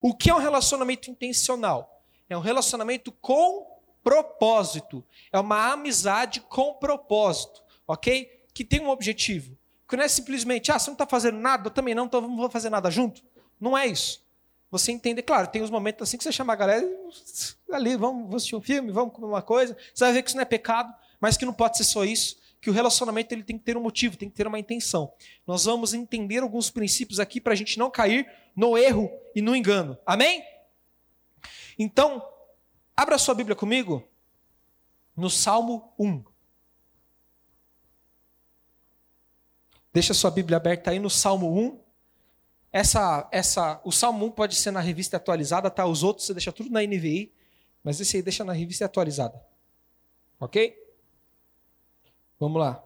O 0.00 0.14
que 0.14 0.30
é 0.30 0.34
um 0.34 0.38
relacionamento 0.38 1.10
intencional? 1.10 2.02
É 2.28 2.36
um 2.36 2.40
relacionamento 2.40 3.12
com 3.12 3.66
propósito. 4.02 5.04
É 5.32 5.38
uma 5.38 5.72
amizade 5.72 6.40
com 6.40 6.74
propósito, 6.74 7.62
ok? 7.86 8.44
Que 8.54 8.64
tem 8.64 8.80
um 8.80 8.88
objetivo. 8.88 9.56
Que 9.88 9.96
não 9.96 10.04
é 10.04 10.08
simplesmente, 10.08 10.72
ah, 10.72 10.78
você 10.78 10.88
não 10.88 10.94
está 10.94 11.06
fazendo 11.06 11.38
nada, 11.38 11.66
eu 11.66 11.70
também 11.70 11.94
não, 11.94 12.06
então 12.06 12.20
vamos 12.20 12.52
fazer 12.52 12.70
nada 12.70 12.90
junto. 12.90 13.22
Não 13.60 13.76
é 13.76 13.86
isso. 13.86 14.24
Você 14.70 14.92
entende, 14.92 15.20
claro, 15.20 15.48
tem 15.48 15.62
uns 15.62 15.70
momentos 15.70 16.08
assim 16.08 16.16
que 16.16 16.22
você 16.22 16.30
chama 16.30 16.52
a 16.52 16.56
galera, 16.56 16.88
ali, 17.72 17.96
vamos, 17.96 18.32
assistir 18.34 18.54
um 18.54 18.60
filme, 18.60 18.92
vamos 18.92 19.12
comer 19.12 19.26
uma 19.26 19.42
coisa. 19.42 19.76
Você 19.92 20.04
vai 20.04 20.12
ver 20.12 20.22
que 20.22 20.30
isso 20.30 20.36
não 20.36 20.42
é 20.42 20.46
pecado, 20.46 20.94
mas 21.20 21.36
que 21.36 21.44
não 21.44 21.52
pode 21.52 21.76
ser 21.76 21.84
só 21.84 22.04
isso 22.04 22.39
que 22.60 22.68
o 22.68 22.72
relacionamento 22.72 23.32
ele 23.32 23.42
tem 23.42 23.58
que 23.58 23.64
ter 23.64 23.76
um 23.76 23.82
motivo, 23.82 24.16
tem 24.16 24.28
que 24.28 24.36
ter 24.36 24.46
uma 24.46 24.58
intenção. 24.58 25.12
Nós 25.46 25.64
vamos 25.64 25.94
entender 25.94 26.42
alguns 26.42 26.70
princípios 26.70 27.18
aqui 27.18 27.40
para 27.40 27.54
a 27.54 27.56
gente 27.56 27.78
não 27.78 27.90
cair 27.90 28.30
no 28.54 28.76
erro 28.76 29.10
e 29.34 29.40
no 29.40 29.56
engano. 29.56 29.96
Amém? 30.04 30.44
Então, 31.78 32.22
abra 32.94 33.16
sua 33.16 33.34
Bíblia 33.34 33.56
comigo 33.56 34.06
no 35.16 35.30
Salmo 35.30 35.92
1. 35.98 36.22
Deixa 39.92 40.14
sua 40.14 40.30
Bíblia 40.30 40.58
aberta 40.58 40.90
aí 40.90 40.98
no 40.98 41.10
Salmo 41.10 41.52
1. 41.58 41.80
Essa, 42.72 43.28
essa, 43.32 43.80
o 43.84 43.90
Salmo 43.90 44.26
1 44.26 44.30
pode 44.30 44.54
ser 44.54 44.70
na 44.70 44.80
revista 44.80 45.16
atualizada, 45.16 45.70
tá? 45.70 45.86
Os 45.86 46.02
outros 46.02 46.26
você 46.26 46.34
deixa 46.34 46.52
tudo 46.52 46.70
na 46.70 46.80
NVI, 46.82 47.32
mas 47.82 48.00
esse 48.00 48.16
aí 48.16 48.22
deixa 48.22 48.44
na 48.44 48.52
revista 48.52 48.84
atualizada. 48.84 49.42
Ok? 50.38 50.79
Vamos 52.40 52.58
lá. 52.58 52.82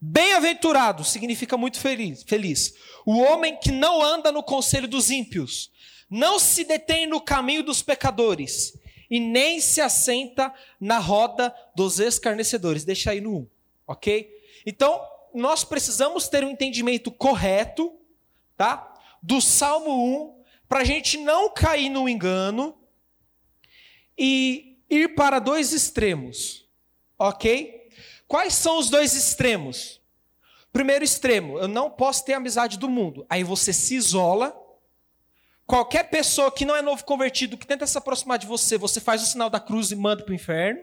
Bem-aventurado 0.00 1.04
significa 1.04 1.56
muito 1.56 1.78
feliz, 1.78 2.24
feliz. 2.24 2.74
O 3.06 3.18
homem 3.20 3.56
que 3.56 3.70
não 3.70 4.02
anda 4.02 4.32
no 4.32 4.42
conselho 4.42 4.88
dos 4.88 5.10
ímpios, 5.10 5.70
não 6.10 6.40
se 6.40 6.64
detém 6.64 7.06
no 7.06 7.20
caminho 7.20 7.62
dos 7.62 7.80
pecadores 7.82 8.76
e 9.08 9.20
nem 9.20 9.60
se 9.60 9.80
assenta 9.80 10.52
na 10.80 10.98
roda 10.98 11.54
dos 11.74 12.00
escarnecedores. 12.00 12.84
Deixa 12.84 13.12
aí 13.12 13.20
no 13.20 13.38
1, 13.38 13.46
ok? 13.86 14.30
Então, 14.66 15.00
nós 15.32 15.62
precisamos 15.62 16.28
ter 16.28 16.44
um 16.44 16.50
entendimento 16.50 17.12
correto, 17.12 17.96
tá? 18.56 18.92
Do 19.22 19.40
Salmo 19.40 20.34
1, 20.34 20.44
para 20.68 20.80
a 20.80 20.84
gente 20.84 21.16
não 21.16 21.48
cair 21.48 21.88
no 21.88 22.08
engano 22.08 22.76
e 24.18 24.78
ir 24.90 25.14
para 25.14 25.38
dois 25.38 25.72
extremos. 25.72 26.63
Ok? 27.18 27.88
Quais 28.26 28.54
são 28.54 28.78
os 28.78 28.90
dois 28.90 29.14
extremos? 29.14 30.00
Primeiro 30.72 31.04
extremo, 31.04 31.58
eu 31.58 31.68
não 31.68 31.88
posso 31.88 32.24
ter 32.24 32.32
amizade 32.32 32.78
do 32.78 32.88
mundo. 32.88 33.24
Aí 33.28 33.44
você 33.44 33.72
se 33.72 33.94
isola. 33.94 34.60
Qualquer 35.66 36.10
pessoa 36.10 36.50
que 36.50 36.64
não 36.64 36.74
é 36.74 36.82
novo 36.82 37.04
convertido, 37.04 37.56
que 37.56 37.66
tenta 37.66 37.86
se 37.86 37.96
aproximar 37.96 38.38
de 38.38 38.46
você, 38.46 38.76
você 38.76 39.00
faz 39.00 39.22
o 39.22 39.26
sinal 39.26 39.48
da 39.48 39.60
cruz 39.60 39.90
e 39.90 39.96
manda 39.96 40.24
para 40.24 40.32
o 40.32 40.34
inferno. 40.34 40.82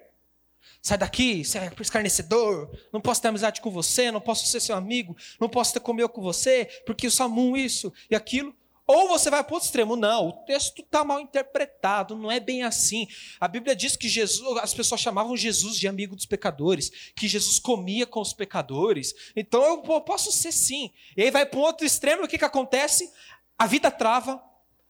Sai 0.82 0.98
daqui, 0.98 1.44
você 1.44 1.60
é 1.60 1.72
escarnecedor, 1.80 2.72
não 2.92 3.02
posso 3.02 3.22
ter 3.22 3.28
amizade 3.28 3.62
com 3.62 3.70
você, 3.70 4.10
não 4.12 4.22
posso 4.22 4.48
ser 4.48 4.60
seu 4.60 4.76
amigo, 4.76 5.16
não 5.40 5.50
posso 5.50 5.74
ter 5.74 5.80
comido 5.80 6.10
com 6.10 6.22
você, 6.22 6.66
porque 6.86 7.06
o 7.06 7.12
Salmo 7.12 7.56
isso 7.56 7.94
e 8.10 8.16
aquilo. 8.16 8.56
Ou 8.94 9.08
você 9.08 9.30
vai 9.30 9.42
para 9.42 9.54
o 9.54 9.56
outro 9.56 9.68
extremo. 9.68 9.96
Não, 9.96 10.28
o 10.28 10.32
texto 10.46 10.82
está 10.82 11.02
mal 11.02 11.22
interpretado, 11.22 12.14
não 12.14 12.30
é 12.30 12.42
bem 12.42 12.64
assim. 12.64 13.08
A 13.40 13.48
Bíblia 13.48 13.74
diz 13.74 13.96
que 13.96 14.10
Jesus, 14.10 14.58
as 14.58 14.74
pessoas 14.74 15.00
chamavam 15.00 15.38
Jesus 15.38 15.78
de 15.78 15.88
amigo 15.88 16.14
dos 16.14 16.26
pecadores, 16.26 16.92
que 17.16 17.26
Jesus 17.26 17.58
comia 17.58 18.06
com 18.06 18.20
os 18.20 18.34
pecadores. 18.34 19.14
Então 19.34 19.64
eu 19.64 20.02
posso 20.02 20.30
ser 20.34 20.52
sim. 20.52 20.92
E 21.16 21.24
aí 21.24 21.32
vai 21.32 21.46
para 21.46 21.58
o 21.58 21.62
outro 21.62 21.86
extremo, 21.86 22.26
o 22.26 22.28
que, 22.28 22.38
que 22.38 22.44
acontece? 22.44 23.10
A 23.58 23.66
vida 23.66 23.90
trava, 23.90 24.36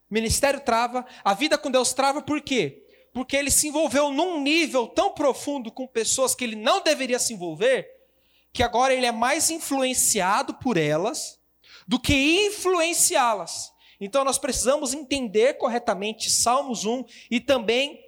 o 0.09 0.13
ministério 0.16 0.61
trava, 0.61 1.05
a 1.23 1.35
vida 1.35 1.55
com 1.55 1.69
Deus 1.69 1.94
trava, 1.94 2.23
por 2.23 2.41
quê? 2.41 2.83
Porque 3.13 3.38
ele 3.38 3.52
se 3.52 3.67
envolveu 3.67 4.09
num 4.09 4.41
nível 4.41 4.88
tão 4.88 5.13
profundo 5.13 5.72
com 5.72 5.85
pessoas 5.85 6.33
que 6.33 6.44
ele 6.44 6.55
não 6.55 6.81
deveria 6.81 7.19
se 7.19 7.33
envolver, 7.33 7.88
que 8.51 8.63
agora 8.63 8.95
ele 8.95 9.06
é 9.06 9.12
mais 9.12 9.51
influenciado 9.51 10.56
por 10.56 10.75
elas 10.75 11.39
do 11.88 12.00
que 12.00 12.47
influenciá-las. 12.47 13.72
Então 14.01 14.25
nós 14.25 14.39
precisamos 14.39 14.95
entender 14.95 15.53
corretamente 15.53 16.29
Salmos 16.31 16.85
1 16.85 17.06
e 17.29 17.39
também 17.39 18.03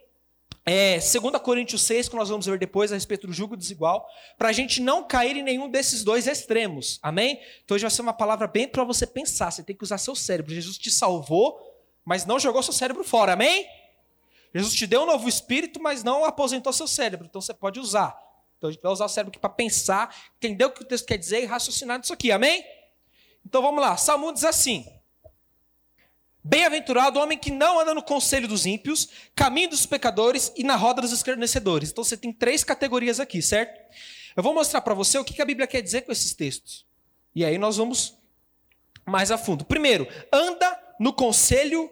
é, 0.65 0.97
2 0.97 1.13
Coríntios 1.43 1.83
6, 1.83 2.09
que 2.09 2.15
nós 2.15 2.29
vamos 2.29 2.45
ver 2.45 2.57
depois 2.57 2.91
a 2.91 2.95
respeito 2.95 3.27
do 3.27 3.33
jugo 3.33 3.55
desigual, 3.55 4.09
para 4.37 4.49
a 4.49 4.51
gente 4.51 4.81
não 4.81 5.03
cair 5.03 5.37
em 5.37 5.43
nenhum 5.43 5.69
desses 5.69 6.03
dois 6.03 6.25
extremos. 6.25 6.99
Amém? 7.03 7.39
Então 7.63 7.75
hoje 7.75 7.83
vai 7.83 7.91
ser 7.91 8.01
uma 8.01 8.13
palavra 8.13 8.47
bem 8.47 8.67
para 8.67 8.83
você 8.83 9.05
pensar. 9.05 9.51
Você 9.51 9.61
tem 9.61 9.75
que 9.75 9.83
usar 9.83 9.97
seu 9.97 10.15
cérebro. 10.15 10.53
Jesus 10.53 10.77
te 10.77 10.89
salvou, 10.89 11.61
mas 12.03 12.25
não 12.25 12.39
jogou 12.39 12.63
seu 12.63 12.73
cérebro 12.73 13.03
fora. 13.03 13.33
Amém? 13.33 13.67
Jesus 14.55 14.73
te 14.73 14.87
deu 14.87 15.03
um 15.03 15.05
novo 15.05 15.27
espírito, 15.27 15.81
mas 15.81 16.03
não 16.03 16.23
aposentou 16.25 16.71
seu 16.71 16.87
cérebro. 16.87 17.27
Então 17.29 17.41
você 17.41 17.53
pode 17.53 17.79
usar. 17.79 18.17
Então 18.57 18.69
a 18.69 18.73
gente 18.73 18.81
vai 18.81 18.91
usar 18.91 19.05
o 19.05 19.09
cérebro 19.09 19.31
aqui 19.31 19.39
para 19.39 19.49
pensar, 19.49 20.15
entender 20.37 20.63
o 20.63 20.71
que 20.71 20.81
o 20.81 20.85
texto 20.85 21.05
quer 21.05 21.17
dizer 21.17 21.43
e 21.43 21.45
raciocinar 21.45 21.99
nisso 21.99 22.13
aqui. 22.13 22.31
Amém? 22.31 22.63
Então 23.45 23.61
vamos 23.61 23.81
lá. 23.81 23.97
Salmo 23.97 24.31
diz 24.31 24.45
assim: 24.45 24.87
Bem-aventurado 26.43 27.17
o 27.17 27.23
homem 27.23 27.37
que 27.37 27.51
não 27.51 27.79
anda 27.79 27.93
no 27.93 28.03
conselho 28.03 28.47
dos 28.47 28.65
ímpios, 28.65 29.07
caminho 29.33 29.69
dos 29.69 29.85
pecadores 29.85 30.51
e 30.57 30.63
na 30.63 30.75
roda 30.75 31.01
dos 31.01 31.13
escarnecedores. 31.13 31.91
Então 31.91 32.03
você 32.03 32.17
tem 32.17 32.33
três 32.33 32.63
categorias 32.63 33.19
aqui, 33.19 33.41
certo? 33.41 33.79
Eu 34.35 34.43
vou 34.43 34.53
mostrar 34.53 34.81
para 34.81 34.93
você 34.93 35.17
o 35.17 35.23
que 35.23 35.41
a 35.41 35.45
Bíblia 35.45 35.67
quer 35.67 35.81
dizer 35.81 36.01
com 36.01 36.11
esses 36.11 36.33
textos. 36.33 36.85
E 37.33 37.45
aí 37.45 37.57
nós 37.57 37.77
vamos 37.77 38.17
mais 39.05 39.31
a 39.31 39.37
fundo. 39.37 39.63
Primeiro, 39.63 40.07
anda 40.31 40.77
no 40.99 41.13
conselho 41.13 41.89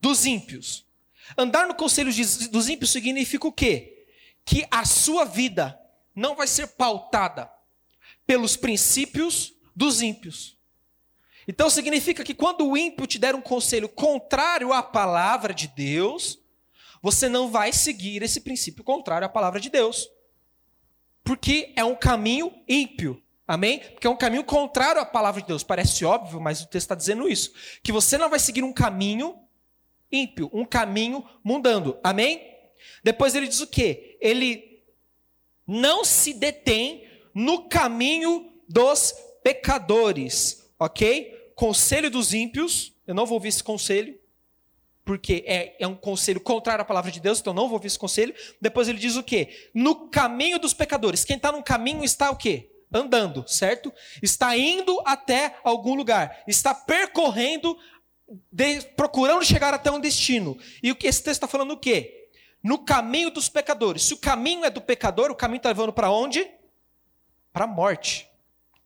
dos 0.00 0.26
ímpios. 0.26 0.84
Andar 1.36 1.68
no 1.68 1.74
conselho 1.74 2.12
dos 2.50 2.68
ímpios 2.68 2.90
significa 2.90 3.46
o 3.46 3.52
quê? 3.52 4.04
Que 4.44 4.66
a 4.70 4.84
sua 4.84 5.24
vida 5.24 5.78
não 6.14 6.34
vai 6.34 6.46
ser 6.46 6.66
pautada 6.68 7.50
pelos 8.26 8.56
princípios 8.56 9.54
dos 9.74 10.02
ímpios. 10.02 10.58
Então 11.46 11.68
significa 11.68 12.22
que 12.22 12.34
quando 12.34 12.66
o 12.66 12.76
ímpio 12.76 13.06
te 13.06 13.18
der 13.18 13.34
um 13.34 13.40
conselho 13.40 13.88
contrário 13.88 14.72
à 14.72 14.82
palavra 14.82 15.52
de 15.52 15.68
Deus, 15.68 16.38
você 17.02 17.28
não 17.28 17.50
vai 17.50 17.72
seguir 17.72 18.22
esse 18.22 18.40
princípio 18.40 18.84
contrário 18.84 19.26
à 19.26 19.28
palavra 19.28 19.58
de 19.58 19.68
Deus. 19.68 20.08
Porque 21.24 21.72
é 21.76 21.84
um 21.84 21.96
caminho 21.96 22.52
ímpio. 22.68 23.20
Amém? 23.46 23.80
Porque 23.80 24.06
é 24.06 24.10
um 24.10 24.16
caminho 24.16 24.44
contrário 24.44 25.00
à 25.00 25.04
palavra 25.04 25.40
de 25.40 25.48
Deus. 25.48 25.64
Parece 25.64 26.04
óbvio, 26.04 26.40
mas 26.40 26.60
o 26.62 26.66
texto 26.66 26.86
está 26.86 26.94
dizendo 26.94 27.28
isso. 27.28 27.52
Que 27.82 27.92
você 27.92 28.16
não 28.16 28.30
vai 28.30 28.38
seguir 28.38 28.62
um 28.62 28.72
caminho 28.72 29.36
ímpio, 30.10 30.48
um 30.52 30.64
caminho 30.64 31.24
mundando. 31.42 31.98
Amém? 32.04 32.40
Depois 33.02 33.34
ele 33.34 33.48
diz 33.48 33.60
o 33.60 33.66
quê? 33.66 34.16
Ele 34.20 34.82
não 35.66 36.04
se 36.04 36.32
detém 36.32 37.08
no 37.34 37.68
caminho 37.68 38.52
dos 38.68 39.14
pecadores 39.42 40.61
ok? 40.84 41.52
Conselho 41.54 42.10
dos 42.10 42.32
ímpios, 42.32 42.92
eu 43.06 43.14
não 43.14 43.26
vou 43.26 43.36
ouvir 43.36 43.48
esse 43.48 43.62
conselho, 43.62 44.18
porque 45.04 45.44
é, 45.46 45.76
é 45.80 45.86
um 45.86 45.94
conselho 45.94 46.40
contrário 46.40 46.82
à 46.82 46.84
palavra 46.84 47.10
de 47.10 47.20
Deus, 47.20 47.40
então 47.40 47.52
não 47.52 47.64
vou 47.64 47.74
ouvir 47.74 47.88
esse 47.88 47.98
conselho. 47.98 48.34
Depois 48.60 48.88
ele 48.88 48.98
diz 48.98 49.16
o 49.16 49.22
quê? 49.22 49.70
No 49.74 50.08
caminho 50.08 50.58
dos 50.58 50.72
pecadores. 50.72 51.24
Quem 51.24 51.36
está 51.36 51.50
no 51.50 51.62
caminho 51.62 52.04
está 52.04 52.30
o 52.30 52.36
quê? 52.36 52.70
Andando, 52.92 53.44
certo? 53.48 53.92
Está 54.22 54.56
indo 54.56 55.02
até 55.04 55.56
algum 55.64 55.94
lugar, 55.94 56.42
está 56.46 56.74
percorrendo, 56.74 57.76
de, 58.50 58.82
procurando 58.96 59.44
chegar 59.44 59.74
até 59.74 59.90
um 59.90 59.98
destino. 59.98 60.56
E 60.82 60.90
o 60.92 60.96
que 60.96 61.06
esse 61.06 61.22
texto 61.22 61.38
está 61.38 61.48
falando 61.48 61.72
o 61.72 61.78
quê? 61.78 62.28
No 62.62 62.78
caminho 62.84 63.30
dos 63.30 63.48
pecadores. 63.48 64.04
Se 64.04 64.14
o 64.14 64.18
caminho 64.18 64.64
é 64.64 64.70
do 64.70 64.80
pecador, 64.80 65.30
o 65.30 65.34
caminho 65.34 65.56
está 65.56 65.70
levando 65.70 65.92
para 65.92 66.10
onde? 66.10 66.48
Para 67.52 67.64
a 67.64 67.68
morte. 67.68 68.28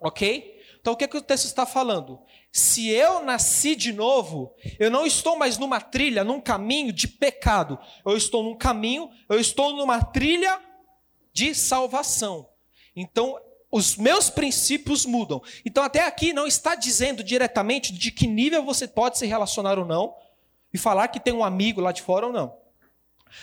Ok? 0.01 0.56
Então 0.86 0.94
o 0.94 0.97
que, 0.97 1.02
é 1.02 1.08
que 1.08 1.16
o 1.16 1.20
texto 1.20 1.47
está 1.47 1.66
falando? 1.66 2.20
Se 2.52 2.88
eu 2.88 3.24
nasci 3.24 3.74
de 3.74 3.92
novo, 3.92 4.54
eu 4.78 4.88
não 4.88 5.04
estou 5.04 5.36
mais 5.36 5.58
numa 5.58 5.80
trilha, 5.80 6.22
num 6.22 6.41
caminho 6.41 6.92
de 6.92 7.09
pecado. 7.09 7.77
Eu 8.04 8.16
estou 8.16 8.44
num 8.44 8.56
caminho, 8.56 9.10
eu 9.28 9.41
estou 9.41 9.74
numa 9.74 10.00
trilha 10.00 10.60
de 11.33 11.56
salvação. 11.56 12.48
Então, 12.94 13.36
os 13.68 13.97
meus 13.97 14.30
princípios 14.30 15.04
mudam. 15.04 15.42
Então, 15.65 15.83
até 15.83 16.06
aqui 16.06 16.33
não 16.33 16.47
está 16.47 16.77
dizendo 16.77 17.24
diretamente 17.24 17.92
de 17.92 18.12
que 18.12 18.28
nível 18.28 18.62
você 18.62 18.86
pode 18.86 19.18
se 19.18 19.27
relacionar 19.27 19.80
ou 19.80 19.84
não, 19.84 20.15
e 20.72 20.78
falar 20.78 21.09
que 21.09 21.18
tem 21.18 21.34
um 21.34 21.42
amigo 21.42 21.80
lá 21.80 21.91
de 21.91 22.03
fora 22.03 22.27
ou 22.27 22.32
não. 22.32 22.56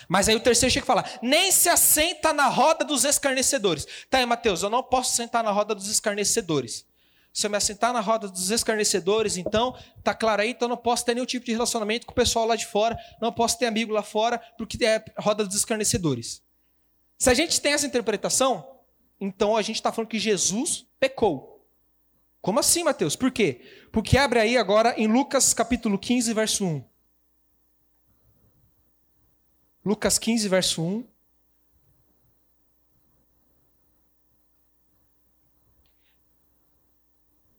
Mas 0.08 0.30
aí 0.30 0.36
o 0.38 0.40
terceiro 0.40 0.72
chega 0.72 0.86
e 0.86 0.88
fala: 0.88 1.04
nem 1.22 1.52
se 1.52 1.68
assenta 1.68 2.32
na 2.32 2.48
roda 2.48 2.86
dos 2.86 3.04
escarnecedores. 3.04 3.86
Tá 4.10 4.20
aí, 4.20 4.26
Mateus, 4.26 4.64
eu 4.64 4.70
não 4.70 4.82
posso 4.82 5.14
sentar 5.14 5.44
na 5.44 5.52
roda 5.52 5.76
dos 5.76 5.90
escarnecedores. 5.90 6.86
Se 7.34 7.48
eu 7.48 7.50
me 7.50 7.58
assentar 7.58 7.92
na 7.92 8.00
roda 8.00 8.28
dos 8.28 8.52
escarnecedores, 8.52 9.38
então, 9.38 9.76
tá 10.04 10.14
claro 10.14 10.44
aí, 10.44 10.52
então 10.52 10.68
não 10.68 10.78
posso 10.78 11.04
ter 11.04 11.16
nenhum 11.16 11.26
tipo 11.26 11.44
de 11.44 11.52
relacionamento 11.52 12.06
com 12.06 12.12
o 12.12 12.16
pessoal 12.16 12.46
lá 12.46 12.56
de 12.56 12.68
fora, 12.68 12.96
não 13.20 13.34
posso 13.34 13.58
ter 13.58 13.66
amigo 13.66 13.92
lá 13.92 14.04
fora, 14.04 14.38
porque 14.56 14.86
é 14.86 15.04
roda 15.18 15.44
dos 15.44 15.56
escarnecedores. 15.56 16.44
Se 17.18 17.32
a 17.32 17.34
gente 17.34 17.60
tem 17.60 17.74
essa 17.74 17.88
interpretação, 17.88 18.78
então 19.20 19.58
a 19.58 19.64
gente 19.64 19.78
está 19.78 19.92
falando 19.92 20.10
que 20.10 20.20
Jesus 20.20 20.86
pecou. 21.00 21.66
Como 22.40 22.60
assim, 22.60 22.84
Mateus? 22.84 23.16
Por 23.16 23.32
quê? 23.32 23.62
Porque 23.92 24.18
abre 24.18 24.40
aí 24.40 24.56
agora 24.56 24.94
em 24.96 25.08
Lucas 25.08 25.54
capítulo 25.54 25.98
15, 25.98 26.34
verso 26.34 26.66
1. 26.66 26.84
Lucas 29.84 30.20
15, 30.20 30.48
verso 30.50 30.84
1. 30.84 31.08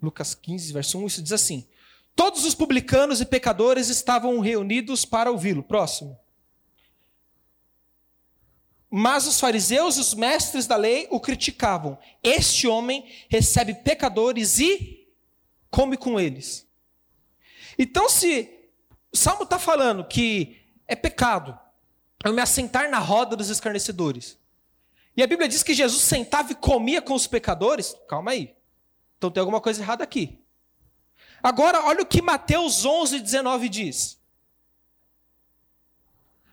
Lucas 0.05 0.35
15, 0.35 0.73
verso 0.73 0.99
1, 0.99 1.07
isso 1.07 1.23
diz 1.23 1.33
assim: 1.33 1.67
Todos 2.15 2.45
os 2.45 2.55
publicanos 2.55 3.21
e 3.21 3.25
pecadores 3.25 3.89
estavam 3.89 4.39
reunidos 4.41 5.05
para 5.05 5.31
ouvi-lo. 5.31 5.63
Próximo. 5.63 6.19
Mas 8.91 9.27
os 9.27 9.41
fariseus 9.41 9.97
e 9.97 10.01
os 10.01 10.15
mestres 10.15 10.69
da 10.69 10.77
lei 10.77 11.09
o 11.11 11.19
criticavam. 11.19 11.99
Este 12.23 12.69
homem 12.69 13.05
recebe 13.29 13.75
pecadores 13.75 14.61
e 14.61 15.09
come 15.69 15.97
com 15.97 16.21
eles. 16.21 16.65
Então, 17.77 18.09
se 18.09 18.49
o 19.13 19.17
Salmo 19.17 19.43
está 19.43 19.59
falando 19.59 20.05
que 20.05 20.61
é 20.87 20.95
pecado 20.95 21.59
eu 22.25 22.33
me 22.33 22.41
assentar 22.41 22.89
na 22.89 22.99
roda 22.99 23.35
dos 23.35 23.51
escarnecedores, 23.51 24.39
e 25.17 25.23
a 25.23 25.27
Bíblia 25.27 25.49
diz 25.49 25.63
que 25.63 25.75
Jesus 25.75 26.03
sentava 26.03 26.53
e 26.53 26.55
comia 26.55 27.03
com 27.03 27.15
os 27.15 27.27
pecadores, 27.27 27.97
calma 28.09 28.33
aí. 28.33 28.55
Então 29.19 29.31
tem 29.31 29.41
alguma 29.41 29.61
coisa 29.61 29.83
errada 29.83 30.05
aqui. 30.05 30.39
Agora, 31.43 31.85
olha 31.85 32.03
o 32.03 32.07
que 32.07 32.23
Mateus 32.23 32.85
11, 32.85 33.21
19 33.21 33.69
diz. 33.69 34.19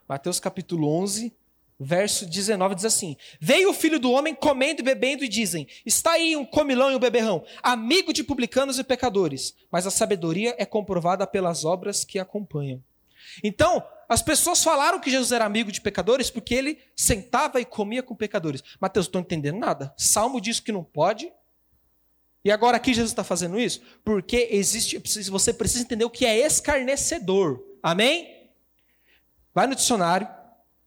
Mateus 0.08 0.40
capítulo 0.40 0.90
11, 0.90 1.34
verso 1.80 2.26
19 2.26 2.76
diz 2.76 2.86
assim: 2.86 3.16
Veio 3.40 3.70
o 3.70 3.74
filho 3.74 4.00
do 4.00 4.12
homem 4.12 4.36
comendo 4.36 4.82
e 4.82 4.84
bebendo, 4.84 5.24
e 5.24 5.30
dizem: 5.30 5.68
Está 5.86 6.12
aí 6.12 6.36
um 6.36 6.46
comilão 6.46 6.92
e 6.92 6.96
um 6.96 7.00
beberrão, 7.00 7.44
amigo 7.64 8.12
de 8.12 8.24
publicanos 8.24 8.78
e 8.78 8.84
pecadores. 8.84 9.56
Mas 9.72 9.88
a 9.88 9.92
sabedoria 9.92 10.56
é 10.58 10.66
comprovada 10.66 11.26
pelas 11.26 11.64
obras 11.64 12.04
que 12.04 12.20
acompanham. 12.20 12.84
Então, 13.44 13.82
as 14.10 14.22
pessoas 14.22 14.62
falaram 14.62 15.00
que 15.00 15.10
Jesus 15.10 15.32
era 15.32 15.46
amigo 15.46 15.72
de 15.72 15.80
pecadores 15.80 16.30
porque 16.30 16.54
ele 16.54 16.78
sentava 16.96 17.62
e 17.62 17.66
comia 17.66 18.04
com 18.04 18.14
pecadores. 18.14 18.62
Mateus, 18.80 19.06
não 19.06 19.10
estou 19.10 19.22
entendendo 19.22 19.58
nada. 19.58 19.94
Salmo 19.98 20.42
diz 20.42 20.60
que 20.60 20.72
não 20.72 20.84
pode. 20.84 21.32
E 22.44 22.52
agora 22.52 22.78
aqui 22.78 22.94
Jesus 22.94 23.12
está 23.12 23.24
fazendo 23.24 23.60
isso 23.60 23.82
porque 24.04 24.48
existe. 24.52 24.98
Você 25.30 25.54
precisa 25.54 25.84
entender 25.84 26.06
o 26.06 26.10
que 26.10 26.26
é 26.26 26.38
escarnecedor. 26.40 27.64
Amém? 27.84 28.50
Vai 29.54 29.68
no 29.68 29.76
dicionário. 29.76 30.28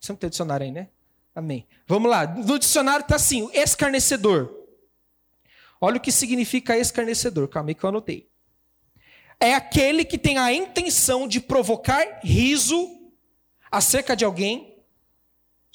Sempre 0.00 0.20
tem 0.20 0.30
dicionário 0.30 0.66
aí, 0.66 0.72
né? 0.72 0.88
Amém. 1.34 1.66
Vamos 1.86 2.10
lá. 2.10 2.26
No 2.26 2.58
dicionário 2.58 3.02
está 3.02 3.16
assim: 3.16 3.48
escarnecedor. 3.52 4.52
Olha 5.80 5.98
o 5.98 6.00
que 6.00 6.10
significa 6.10 6.76
escarnecedor. 6.76 7.48
Calma 7.48 7.70
aí 7.70 7.74
que 7.74 7.84
eu 7.84 7.88
anotei. 7.88 8.28
É 9.38 9.54
aquele 9.54 10.04
que 10.04 10.16
tem 10.16 10.38
a 10.38 10.52
intenção 10.52 11.28
de 11.28 11.40
provocar 11.40 12.20
riso 12.22 13.12
acerca 13.70 14.16
de 14.16 14.24
alguém, 14.24 14.82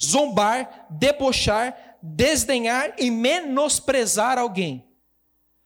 zombar, 0.02 0.86
debochar, 0.90 1.98
desdenhar 2.02 2.94
e 2.98 3.10
menosprezar 3.10 4.38
alguém. 4.38 4.89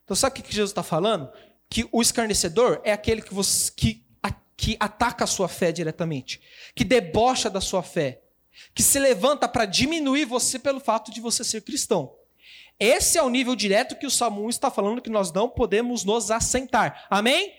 Então, 0.04 0.14
sabe 0.14 0.38
o 0.38 0.42
que 0.42 0.54
Jesus 0.54 0.70
está 0.70 0.82
falando? 0.82 1.30
Que 1.68 1.88
o 1.90 2.02
escarnecedor 2.02 2.80
é 2.84 2.92
aquele 2.92 3.22
que, 3.22 3.32
você, 3.32 3.72
que, 3.74 4.04
que 4.56 4.76
ataca 4.78 5.24
a 5.24 5.26
sua 5.26 5.48
fé 5.48 5.72
diretamente, 5.72 6.40
que 6.74 6.84
debocha 6.84 7.50
da 7.50 7.60
sua 7.60 7.82
fé, 7.82 8.22
que 8.74 8.82
se 8.82 8.98
levanta 8.98 9.48
para 9.48 9.64
diminuir 9.64 10.24
você 10.24 10.58
pelo 10.58 10.80
fato 10.80 11.10
de 11.10 11.20
você 11.20 11.42
ser 11.42 11.62
cristão. 11.62 12.14
Esse 12.78 13.18
é 13.18 13.22
o 13.22 13.30
nível 13.30 13.54
direto 13.54 13.96
que 13.96 14.06
o 14.06 14.10
Salmo 14.10 14.44
1 14.44 14.50
está 14.50 14.70
falando 14.70 15.00
que 15.00 15.10
nós 15.10 15.32
não 15.32 15.48
podemos 15.48 16.04
nos 16.04 16.30
assentar. 16.30 17.06
Amém? 17.08 17.54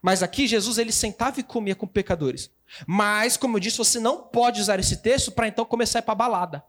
Mas 0.00 0.22
aqui 0.22 0.46
Jesus 0.46 0.78
ele 0.78 0.92
sentava 0.92 1.40
e 1.40 1.42
comia 1.42 1.74
com 1.74 1.86
pecadores. 1.86 2.50
Mas, 2.86 3.36
como 3.36 3.56
eu 3.56 3.60
disse, 3.60 3.78
você 3.78 3.98
não 3.98 4.22
pode 4.22 4.60
usar 4.60 4.78
esse 4.78 4.98
texto 4.98 5.32
para 5.32 5.48
então 5.48 5.64
começar 5.64 5.98
a 5.98 6.00
ir 6.00 6.04
para 6.04 6.14
balada. 6.14 6.64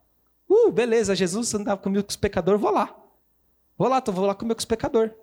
Uh, 0.49 0.71
beleza, 0.71 1.15
Jesus 1.15 1.53
andava 1.53 1.79
comigo 1.79 2.03
com 2.03 2.09
os 2.09 2.15
pecadores, 2.15 2.59
vou 2.59 2.71
lá. 2.71 2.95
Vou 3.77 3.87
lá, 3.87 3.99
então 3.99 4.13
vou 4.13 4.25
lá 4.25 4.33
comer 4.33 4.55
com 4.55 4.59
os 4.59 4.65
pecadores. 4.65 5.13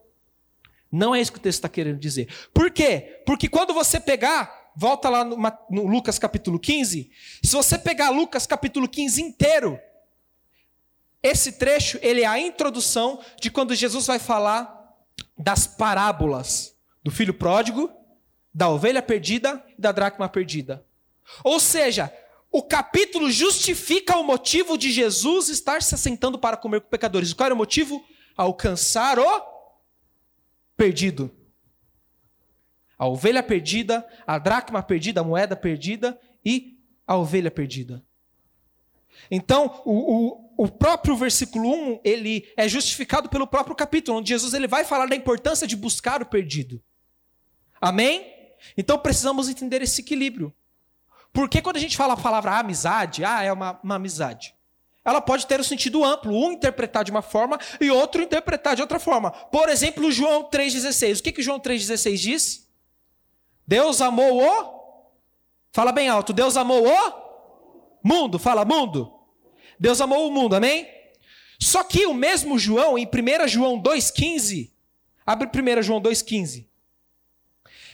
Não 0.91 1.15
é 1.15 1.21
isso 1.21 1.33
que 1.33 1.39
o 1.39 1.43
texto 1.43 1.59
está 1.59 1.69
querendo 1.69 1.99
dizer. 1.99 2.29
Por 2.53 2.71
quê? 2.71 3.23
Porque 3.27 3.49
quando 3.49 3.75
você 3.75 3.99
pegar, 3.99 4.71
volta 4.77 5.09
lá 5.09 5.25
no, 5.25 5.37
no 5.71 5.87
Lucas 5.87 6.19
capítulo 6.19 6.59
15, 6.59 7.11
se 7.43 7.53
você 7.53 7.77
pegar 7.77 8.11
Lucas 8.11 8.47
capítulo 8.47 8.89
15 8.89 9.21
inteiro, 9.21 9.79
esse 11.21 11.53
trecho 11.53 11.99
ele 12.01 12.23
é 12.23 12.27
a 12.27 12.39
introdução 12.39 13.21
de 13.41 13.51
quando 13.51 13.75
Jesus 13.75 14.07
vai 14.07 14.19
falar 14.19 14.73
das 15.37 15.67
parábolas 15.67 16.77
do 17.03 17.11
filho 17.11 17.35
pródigo, 17.35 17.91
da 18.55 18.69
ovelha 18.69 19.03
perdida 19.03 19.65
e 19.77 19.81
da 19.81 19.91
dracma 19.91 20.29
perdida. 20.29 20.87
Ou 21.43 21.59
seja, 21.59 22.13
o 22.53 22.63
capítulo 22.63 23.33
justifica 23.33 24.17
o 24.17 24.23
motivo 24.23 24.79
de 24.79 24.93
Jesus 24.93 25.49
estar 25.49 25.83
se 25.83 25.95
assentando 25.95 26.39
para 26.39 26.57
comer 26.57 26.83
com 26.83 26.89
pecadores. 26.89 27.33
Qual 27.33 27.47
era 27.47 27.55
o 27.55 27.59
motivo? 27.59 28.05
Alcançar 28.37 29.19
o 29.19 29.43
perdido. 30.77 31.31
A 32.99 33.07
ovelha 33.07 33.43
perdida, 33.43 34.07
a 34.27 34.39
dracma 34.39 34.83
perdida, 34.83 35.21
a 35.21 35.25
moeda 35.25 35.57
perdida 35.57 36.19
e 36.45 36.79
a 37.07 37.17
ovelha 37.17 37.51
perdida. 37.51 38.05
Então, 39.31 39.83
o, 39.85 40.55
o, 40.57 40.65
o, 40.65 40.69
próprio 40.69 41.17
versículo 41.17 41.69
1, 41.69 42.01
ele 42.05 42.53
é 42.57 42.69
justificado 42.69 43.29
pelo 43.29 43.47
próprio 43.47 43.77
capítulo, 43.77 44.19
onde 44.19 44.29
Jesus 44.29 44.55
ele 44.55 44.67
vai 44.67 44.85
falar 44.85 45.07
da 45.07 45.17
importância 45.17 45.67
de 45.67 45.77
buscar 45.77 46.23
o 46.23 46.27
perdido. 46.27 46.83
Amém? 47.81 48.33
Então, 48.77 48.99
precisamos 48.99 49.49
entender 49.49 49.83
esse 49.83 50.01
equilíbrio. 50.01 50.53
Porque 51.33 51.61
quando 51.61 51.77
a 51.77 51.81
gente 51.81 51.97
fala 51.97 52.15
a 52.15 52.17
palavra 52.17 52.59
amizade, 52.59 53.25
ah, 53.25 53.43
é 53.43 53.53
uma, 53.53 53.81
uma 53.83 53.97
amizade 53.97 54.54
ela 55.05 55.21
pode 55.21 55.47
ter 55.47 55.59
o 55.59 55.61
um 55.61 55.65
sentido 55.65 56.03
amplo, 56.03 56.35
um 56.35 56.53
interpretar 56.53 57.05
de 57.05 57.11
uma 57.11 57.21
forma 57.21 57.59
e 57.79 57.91
outro 57.91 58.23
interpretar 58.23 58.75
de 58.75 58.81
outra 58.81 58.99
forma. 58.99 59.31
Por 59.31 59.69
exemplo, 59.69 60.11
João 60.11 60.45
3,16. 60.45 61.21
O 61.21 61.23
que, 61.23 61.33
que 61.33 61.43
João 61.43 61.61
3,16 61.61 62.17
diz? 62.17 62.69
Deus 63.67 64.01
amou 64.01 64.43
o. 64.43 64.85
Fala 65.73 65.93
bem 65.93 66.09
alto. 66.09 66.33
Deus 66.33 66.57
amou 66.57 66.87
o 66.89 67.99
mundo. 68.03 68.39
Fala 68.39 68.65
mundo. 68.65 69.13
Deus 69.79 70.01
amou 70.01 70.27
o 70.27 70.33
mundo, 70.33 70.57
amém? 70.57 70.89
Só 71.61 71.85
que 71.85 72.07
o 72.07 72.15
mesmo 72.15 72.59
João, 72.59 72.97
em 72.97 73.07
1 73.07 73.49
João 73.49 73.83
2,15, 73.83 74.73
abre 75.27 75.49
1 75.49 75.83
João 75.83 76.01
2,15. 76.01 76.67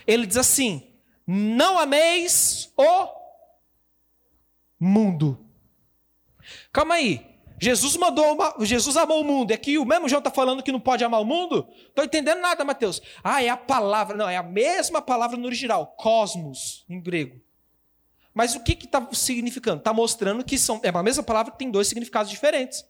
Ele 0.06 0.26
diz 0.26 0.36
assim: 0.36 0.94
Não 1.26 1.78
ameis 1.78 2.72
o 2.76 3.08
mundo 4.78 5.49
Calma 6.72 6.94
aí. 6.94 7.26
Jesus 7.60 7.94
mandou 7.96 8.32
uma, 8.32 8.54
Jesus 8.60 8.96
amou 8.96 9.20
o 9.20 9.24
mundo. 9.24 9.50
É 9.50 9.56
que 9.56 9.76
o 9.76 9.84
mesmo 9.84 10.08
João 10.08 10.20
está 10.20 10.30
falando 10.30 10.62
que 10.62 10.72
não 10.72 10.80
pode 10.80 11.04
amar 11.04 11.20
o 11.20 11.26
mundo? 11.26 11.68
Estou 11.88 12.04
entendendo 12.04 12.40
nada, 12.40 12.64
Mateus. 12.64 13.02
Ah, 13.22 13.42
é 13.42 13.50
a 13.50 13.56
palavra. 13.56 14.16
Não, 14.16 14.28
é 14.28 14.36
a 14.38 14.42
mesma 14.42 15.02
palavra 15.02 15.36
no 15.36 15.44
original, 15.44 15.94
cosmos, 15.98 16.86
em 16.88 16.98
grego. 17.00 17.38
Mas 18.32 18.54
o 18.54 18.60
que 18.62 18.72
está 18.72 19.06
significando? 19.12 19.78
Está 19.78 19.92
mostrando 19.92 20.42
que 20.42 20.56
são, 20.56 20.80
é 20.82 20.88
a 20.88 21.02
mesma 21.02 21.22
palavra 21.22 21.52
que 21.52 21.58
tem 21.58 21.70
dois 21.70 21.88
significados 21.88 22.30
diferentes. 22.30 22.82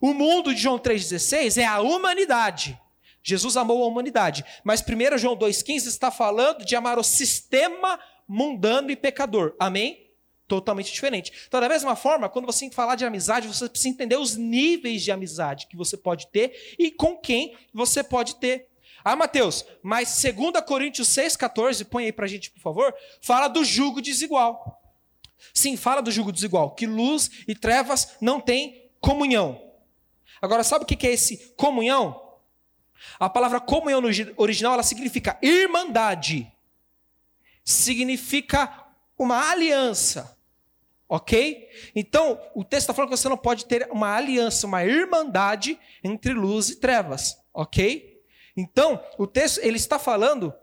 O 0.00 0.14
mundo 0.14 0.54
de 0.54 0.60
João 0.60 0.78
3,16 0.78 1.60
é 1.60 1.64
a 1.64 1.80
humanidade. 1.80 2.78
Jesus 3.22 3.56
amou 3.56 3.82
a 3.82 3.86
humanidade. 3.86 4.44
Mas 4.62 4.80
1 4.80 5.18
João 5.18 5.36
2,15 5.36 5.86
está 5.86 6.10
falando 6.10 6.64
de 6.64 6.76
amar 6.76 6.98
o 6.98 7.02
sistema 7.02 7.98
mundano 8.28 8.90
e 8.90 8.96
pecador. 8.96 9.56
Amém? 9.58 10.03
Totalmente 10.46 10.92
diferente. 10.92 11.32
Então, 11.46 11.60
da 11.60 11.68
mesma 11.68 11.96
forma, 11.96 12.28
quando 12.28 12.46
você 12.46 12.70
falar 12.70 12.94
de 12.94 13.04
amizade, 13.04 13.48
você 13.48 13.68
precisa 13.68 13.88
entender 13.88 14.16
os 14.16 14.36
níveis 14.36 15.02
de 15.02 15.10
amizade 15.10 15.66
que 15.66 15.76
você 15.76 15.96
pode 15.96 16.26
ter 16.28 16.74
e 16.78 16.90
com 16.90 17.16
quem 17.16 17.56
você 17.72 18.02
pode 18.02 18.36
ter. 18.36 18.68
Ah, 19.04 19.16
Mateus, 19.16 19.64
mas 19.82 20.22
2 20.22 20.64
Coríntios 20.66 21.08
6,14, 21.08 21.84
põe 21.84 22.04
aí 22.06 22.12
pra 22.12 22.26
gente, 22.26 22.50
por 22.50 22.60
favor, 22.60 22.94
fala 23.20 23.48
do 23.48 23.64
jugo 23.64 24.00
desigual. 24.00 24.80
Sim, 25.52 25.76
fala 25.76 26.00
do 26.00 26.10
jugo 26.10 26.32
desigual, 26.32 26.70
que 26.70 26.86
luz 26.86 27.30
e 27.46 27.54
trevas 27.54 28.16
não 28.20 28.40
têm 28.40 28.90
comunhão. 29.00 29.60
Agora, 30.40 30.64
sabe 30.64 30.84
o 30.84 30.86
que 30.86 31.06
é 31.06 31.12
esse 31.12 31.54
comunhão? 31.56 32.20
A 33.18 33.28
palavra 33.28 33.60
comunhão 33.60 34.00
no 34.00 34.08
original, 34.36 34.74
ela 34.74 34.82
significa 34.82 35.38
irmandade. 35.42 36.50
Significa 37.62 38.86
uma 39.18 39.50
aliança. 39.50 40.33
Ok? 41.08 41.68
Então, 41.94 42.40
o 42.54 42.64
texto 42.64 42.82
está 42.82 42.94
falando 42.94 43.10
que 43.10 43.16
você 43.16 43.28
não 43.28 43.36
pode 43.36 43.66
ter 43.66 43.88
uma 43.90 44.14
aliança, 44.14 44.66
uma 44.66 44.84
irmandade 44.84 45.78
entre 46.02 46.32
luz 46.32 46.70
e 46.70 46.76
trevas. 46.80 47.36
Ok? 47.52 48.22
Então, 48.56 49.02
o 49.18 49.26
texto 49.26 49.58
ele 49.58 49.76
está 49.76 49.98
falando 49.98 50.54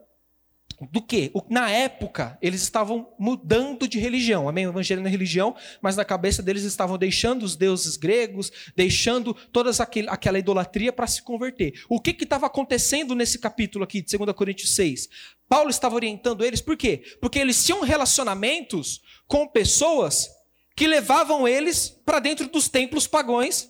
do 0.89 1.01
que? 1.01 1.31
Na 1.49 1.69
época, 1.69 2.37
eles 2.41 2.61
estavam 2.61 3.13
mudando 3.19 3.87
de 3.87 3.99
religião. 3.99 4.49
Amém? 4.49 4.65
O 4.65 4.71
evangelho 4.71 5.01
não 5.01 5.07
é 5.07 5.11
religião, 5.11 5.55
mas 5.81 5.95
na 5.95 6.05
cabeça 6.05 6.41
deles 6.41 6.63
estavam 6.63 6.97
deixando 6.97 7.43
os 7.43 7.55
deuses 7.55 7.97
gregos, 7.97 8.51
deixando 8.75 9.33
toda 9.33 9.69
aquela 10.07 10.39
idolatria 10.39 10.91
para 10.91 11.07
se 11.07 11.21
converter. 11.21 11.83
O 11.87 11.99
que 11.99 12.11
estava 12.23 12.47
acontecendo 12.47 13.13
nesse 13.13 13.37
capítulo 13.37 13.83
aqui 13.83 14.01
de 14.01 14.17
2 14.17 14.33
Coríntios 14.33 14.73
6? 14.75 15.09
Paulo 15.47 15.69
estava 15.69 15.95
orientando 15.95 16.43
eles, 16.43 16.61
por 16.61 16.77
quê? 16.77 17.03
Porque 17.19 17.37
eles 17.37 17.63
tinham 17.63 17.81
relacionamentos 17.81 19.01
com 19.27 19.47
pessoas 19.47 20.29
que 20.75 20.87
levavam 20.87 21.47
eles 21.47 21.89
para 21.89 22.19
dentro 22.19 22.47
dos 22.47 22.69
templos 22.69 23.05
pagões 23.05 23.69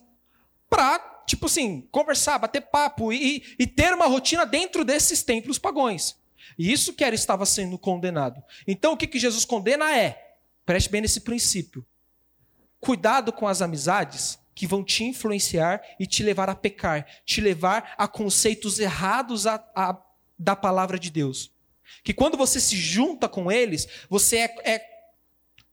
para, 0.70 1.00
tipo 1.28 1.48
assim, 1.48 1.88
conversar, 1.92 2.38
bater 2.38 2.62
papo 2.62 3.12
e, 3.12 3.44
e 3.60 3.68
ter 3.68 3.94
uma 3.94 4.06
rotina 4.06 4.46
dentro 4.46 4.86
desses 4.86 5.24
templos 5.24 5.60
pagões. 5.60 6.21
E 6.58 6.72
isso 6.72 6.94
que 6.94 7.04
era 7.04 7.16
estava 7.16 7.46
sendo 7.46 7.78
condenado. 7.78 8.42
Então 8.68 8.94
o 8.94 8.98
que, 8.98 9.08
que 9.08 9.20
Jesus 9.20 9.46
condena 9.46 9.98
é, 9.98 10.36
preste 10.66 10.90
bem 10.90 11.02
nesse 11.02 11.22
princípio, 11.22 11.86
cuidado 12.80 13.32
com 13.32 13.48
as 13.48 13.62
amizades 13.62 14.40
que 14.54 14.68
vão 14.68 14.84
te 14.84 15.04
influenciar 15.04 15.82
e 16.00 16.06
te 16.06 16.24
levar 16.24 16.50
a 16.50 16.56
pecar, 16.56 17.06
te 17.26 17.42
levar 17.42 17.94
a 17.98 18.08
conceitos 18.08 18.80
errados 18.80 19.48
a, 19.48 19.56
a, 19.76 19.98
da 20.38 20.56
palavra 20.56 21.00
de 21.00 21.10
Deus. 21.10 21.52
Que 22.04 22.14
quando 22.14 22.38
você 22.38 22.60
se 22.60 22.76
junta 22.76 23.28
com 23.28 23.52
eles, 23.52 23.88
você 24.10 24.38
é, 24.38 24.56
é 24.64 24.91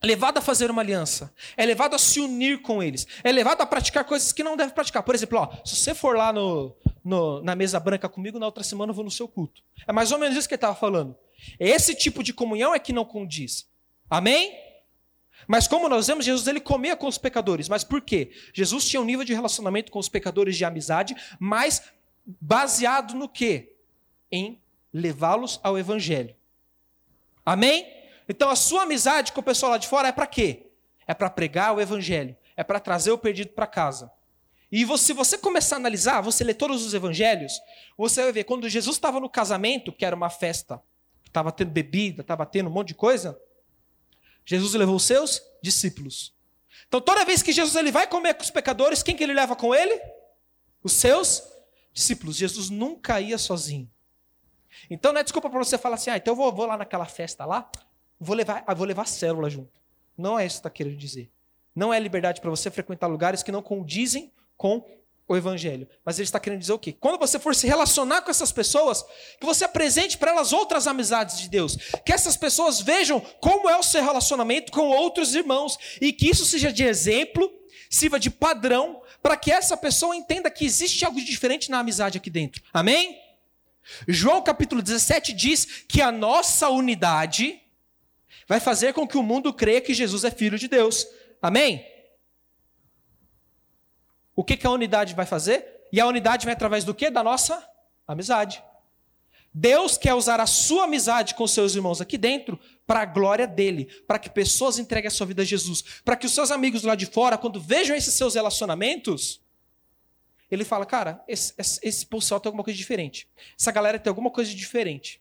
levado 0.06 0.38
a 0.38 0.40
fazer 0.40 0.70
uma 0.70 0.82
aliança, 0.82 1.32
é 1.56 1.66
levado 1.66 1.94
a 1.94 1.98
se 1.98 2.20
unir 2.20 2.62
com 2.62 2.82
eles, 2.82 3.06
é 3.24 3.32
levado 3.32 3.60
a 3.60 3.66
praticar 3.66 4.04
coisas 4.04 4.32
que 4.32 4.44
não 4.44 4.56
deve 4.56 4.72
praticar. 4.72 5.02
Por 5.02 5.14
exemplo, 5.14 5.38
ó, 5.38 5.64
se 5.64 5.76
você 5.76 5.94
for 5.94 6.16
lá 6.16 6.32
no, 6.32 6.76
no, 7.04 7.42
na 7.42 7.56
mesa 7.56 7.80
branca 7.80 8.08
comigo, 8.08 8.38
na 8.38 8.46
outra 8.46 8.62
semana 8.62 8.90
eu 8.90 8.94
vou 8.94 9.04
no 9.04 9.10
seu 9.10 9.26
culto. 9.26 9.62
É 9.86 9.92
mais 9.92 10.12
ou 10.12 10.18
menos 10.18 10.36
isso 10.36 10.48
que 10.48 10.54
ele 10.54 10.58
estava 10.58 10.76
falando. 10.76 11.16
Esse 11.58 11.94
tipo 11.94 12.22
de 12.22 12.32
comunhão 12.32 12.74
é 12.74 12.78
que 12.78 12.92
não 12.92 13.04
condiz. 13.04 13.68
Amém? 14.08 14.56
Mas 15.46 15.66
como 15.66 15.88
nós 15.88 16.06
vemos, 16.06 16.24
Jesus 16.24 16.46
ele 16.46 16.60
comia 16.60 16.96
com 16.96 17.06
os 17.06 17.18
pecadores. 17.18 17.68
Mas 17.68 17.84
por 17.84 18.00
quê? 18.00 18.30
Jesus 18.52 18.88
tinha 18.88 19.00
um 19.00 19.04
nível 19.04 19.24
de 19.24 19.34
relacionamento 19.34 19.90
com 19.90 19.98
os 19.98 20.08
pecadores 20.08 20.56
de 20.56 20.64
amizade, 20.64 21.16
mas 21.38 21.82
baseado 22.26 23.14
no 23.14 23.28
quê? 23.28 23.74
Em 24.30 24.60
levá-los 24.92 25.60
ao 25.62 25.78
evangelho. 25.78 26.34
Amém? 27.44 27.97
Então 28.28 28.50
a 28.50 28.56
sua 28.56 28.82
amizade 28.82 29.32
com 29.32 29.40
o 29.40 29.44
pessoal 29.44 29.72
lá 29.72 29.78
de 29.78 29.88
fora 29.88 30.08
é 30.08 30.12
para 30.12 30.26
quê? 30.26 30.66
É 31.06 31.14
para 31.14 31.30
pregar 31.30 31.74
o 31.74 31.80
evangelho, 31.80 32.36
é 32.56 32.62
para 32.62 32.78
trazer 32.78 33.10
o 33.10 33.18
perdido 33.18 33.50
para 33.50 33.66
casa. 33.66 34.12
E 34.70 34.86
se 34.98 35.14
você 35.14 35.38
começar 35.38 35.76
a 35.76 35.78
analisar, 35.78 36.20
você 36.20 36.44
lê 36.44 36.52
todos 36.52 36.84
os 36.84 36.92
evangelhos, 36.92 37.58
você 37.96 38.22
vai 38.22 38.32
ver 38.32 38.44
quando 38.44 38.68
Jesus 38.68 38.96
estava 38.96 39.18
no 39.18 39.30
casamento, 39.30 39.90
que 39.90 40.04
era 40.04 40.14
uma 40.14 40.28
festa, 40.28 40.82
estava 41.24 41.50
tendo 41.50 41.70
bebida, 41.70 42.20
estava 42.20 42.44
tendo 42.44 42.68
um 42.68 42.72
monte 42.72 42.88
de 42.88 42.94
coisa, 42.94 43.40
Jesus 44.44 44.74
levou 44.74 44.96
os 44.96 45.04
seus 45.04 45.42
discípulos. 45.62 46.34
Então 46.86 47.00
toda 47.00 47.24
vez 47.24 47.42
que 47.42 47.52
Jesus 47.52 47.76
ele 47.76 47.90
vai 47.90 48.06
comer 48.06 48.34
com 48.34 48.42
os 48.42 48.50
pecadores, 48.50 49.02
quem 49.02 49.16
que 49.16 49.22
ele 49.22 49.32
leva 49.32 49.56
com 49.56 49.74
ele? 49.74 49.98
Os 50.82 50.92
seus 50.92 51.42
discípulos. 51.92 52.36
Jesus 52.36 52.68
nunca 52.68 53.20
ia 53.20 53.38
sozinho. 53.38 53.90
Então 54.90 55.12
não 55.12 55.20
é 55.20 55.24
desculpa 55.24 55.48
para 55.48 55.58
você 55.58 55.78
falar 55.78 55.96
assim, 55.96 56.10
ah, 56.10 56.16
então 56.16 56.32
eu 56.32 56.36
vou, 56.36 56.52
vou 56.52 56.66
lá 56.66 56.76
naquela 56.76 57.06
festa 57.06 57.44
lá, 57.44 57.70
vou 58.20 58.36
levar, 58.36 58.64
vou 58.74 58.86
levar 58.86 59.06
célula 59.06 59.48
junto. 59.48 59.80
Não 60.16 60.38
é 60.38 60.44
isso 60.44 60.56
que 60.56 60.60
está 60.60 60.70
querendo 60.70 60.96
dizer. 60.96 61.30
Não 61.74 61.94
é 61.94 62.00
liberdade 62.00 62.40
para 62.40 62.50
você 62.50 62.70
frequentar 62.70 63.06
lugares 63.06 63.42
que 63.42 63.52
não 63.52 63.62
condizem 63.62 64.32
com 64.56 64.84
o 65.28 65.36
evangelho. 65.36 65.86
Mas 66.04 66.18
ele 66.18 66.24
está 66.24 66.40
querendo 66.40 66.60
dizer 66.60 66.72
o 66.72 66.78
quê? 66.78 66.92
Quando 66.92 67.18
você 67.18 67.38
for 67.38 67.54
se 67.54 67.66
relacionar 67.66 68.22
com 68.22 68.30
essas 68.30 68.50
pessoas, 68.50 69.04
que 69.38 69.46
você 69.46 69.64
apresente 69.64 70.16
para 70.16 70.32
elas 70.32 70.52
outras 70.52 70.86
amizades 70.86 71.38
de 71.38 71.48
Deus. 71.48 71.76
Que 72.04 72.12
essas 72.12 72.36
pessoas 72.36 72.80
vejam 72.80 73.20
como 73.40 73.68
é 73.68 73.76
o 73.76 73.82
seu 73.82 74.02
relacionamento 74.02 74.72
com 74.72 74.88
outros 74.88 75.34
irmãos. 75.34 75.78
E 76.00 76.12
que 76.12 76.30
isso 76.30 76.44
seja 76.46 76.72
de 76.72 76.82
exemplo, 76.82 77.48
sirva 77.90 78.18
de 78.18 78.30
padrão, 78.30 79.02
para 79.22 79.36
que 79.36 79.52
essa 79.52 79.76
pessoa 79.76 80.16
entenda 80.16 80.50
que 80.50 80.64
existe 80.64 81.04
algo 81.04 81.20
diferente 81.20 81.70
na 81.70 81.80
amizade 81.80 82.18
aqui 82.18 82.30
dentro. 82.30 82.62
Amém? 82.72 83.20
João 84.06 84.42
capítulo 84.42 84.82
17 84.82 85.32
diz 85.32 85.84
que 85.88 86.00
a 86.00 86.12
nossa 86.12 86.68
unidade 86.68 87.60
vai 88.46 88.60
fazer 88.60 88.92
com 88.92 89.06
que 89.06 89.16
o 89.16 89.22
mundo 89.22 89.52
creia 89.52 89.80
que 89.80 89.94
Jesus 89.94 90.24
é 90.24 90.30
filho 90.30 90.58
de 90.58 90.68
Deus. 90.68 91.06
Amém? 91.40 91.84
O 94.34 94.44
que, 94.44 94.56
que 94.56 94.66
a 94.66 94.70
unidade 94.70 95.14
vai 95.14 95.26
fazer? 95.26 95.86
E 95.92 96.00
a 96.00 96.06
unidade 96.06 96.44
vem 96.44 96.52
através 96.52 96.84
do 96.84 96.94
que? 96.94 97.10
Da 97.10 97.22
nossa 97.22 97.66
amizade. 98.06 98.62
Deus 99.52 99.98
quer 99.98 100.14
usar 100.14 100.40
a 100.40 100.46
sua 100.46 100.84
amizade 100.84 101.34
com 101.34 101.46
seus 101.46 101.74
irmãos 101.74 102.00
aqui 102.00 102.16
dentro 102.16 102.60
para 102.86 103.00
a 103.00 103.04
glória 103.04 103.46
dele, 103.46 103.86
para 104.06 104.18
que 104.18 104.30
pessoas 104.30 104.78
entreguem 104.78 105.08
a 105.08 105.10
sua 105.10 105.26
vida 105.26 105.42
a 105.42 105.44
Jesus, 105.44 105.82
para 106.04 106.16
que 106.16 106.26
os 106.26 106.32
seus 106.32 106.50
amigos 106.50 106.84
lá 106.84 106.94
de 106.94 107.06
fora, 107.06 107.36
quando 107.36 107.60
vejam 107.60 107.96
esses 107.96 108.14
seus 108.14 108.34
relacionamentos, 108.34 109.40
ele 110.50 110.64
fala, 110.64 110.86
cara, 110.86 111.22
esse, 111.26 111.52
esse, 111.58 111.80
esse 111.82 112.06
pessoal 112.06 112.40
tem 112.40 112.48
alguma 112.48 112.64
coisa 112.64 112.76
diferente. 112.76 113.28
Essa 113.58 113.70
galera 113.70 113.98
tem 113.98 114.08
alguma 114.08 114.30
coisa 114.30 114.54
diferente. 114.54 115.20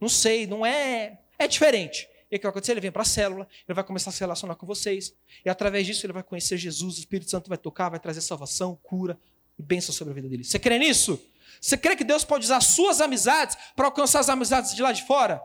Não 0.00 0.08
sei, 0.08 0.46
não 0.46 0.64
é. 0.64 1.18
É 1.38 1.46
diferente. 1.46 2.08
E 2.30 2.36
o 2.36 2.38
que 2.38 2.44
vai 2.44 2.50
acontecer? 2.50 2.72
Ele 2.72 2.80
vem 2.80 2.92
para 2.92 3.02
a 3.02 3.04
célula, 3.04 3.48
ele 3.68 3.74
vai 3.74 3.84
começar 3.84 4.10
a 4.10 4.12
se 4.12 4.20
relacionar 4.20 4.56
com 4.56 4.66
vocês. 4.66 5.14
E 5.44 5.48
através 5.48 5.86
disso 5.86 6.04
ele 6.04 6.12
vai 6.12 6.22
conhecer 6.22 6.56
Jesus, 6.56 6.96
o 6.96 6.98
Espírito 6.98 7.30
Santo 7.30 7.48
vai 7.48 7.58
tocar, 7.58 7.88
vai 7.88 8.00
trazer 8.00 8.20
salvação, 8.20 8.78
cura 8.82 9.18
e 9.58 9.62
bênção 9.62 9.94
sobre 9.94 10.12
a 10.12 10.14
vida 10.14 10.28
dele. 10.28 10.44
Você 10.44 10.58
crê 10.58 10.78
nisso? 10.78 11.20
Você 11.60 11.76
crê 11.76 11.96
que 11.96 12.04
Deus 12.04 12.24
pode 12.24 12.44
usar 12.44 12.60
suas 12.60 13.00
amizades 13.00 13.56
para 13.74 13.86
alcançar 13.86 14.20
as 14.20 14.28
amizades 14.28 14.74
de 14.74 14.82
lá 14.82 14.92
de 14.92 15.04
fora? 15.04 15.40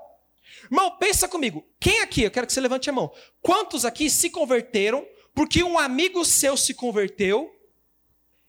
Irmão, 0.64 0.98
pensa 0.98 1.28
comigo. 1.28 1.66
Quem 1.80 2.02
aqui, 2.02 2.24
eu 2.24 2.32
quero 2.32 2.46
que 2.46 2.54
você 2.54 2.62
levante 2.62 2.90
a 2.90 2.94
mão. 2.94 3.12
Quantos 3.42 3.86
aqui 3.86 4.10
se 4.10 4.30
converteram 4.30 5.06
porque 5.34 5.64
um 5.64 5.80
amigo 5.80 6.26
seu 6.26 6.58
se 6.58 6.74
converteu 6.74 7.56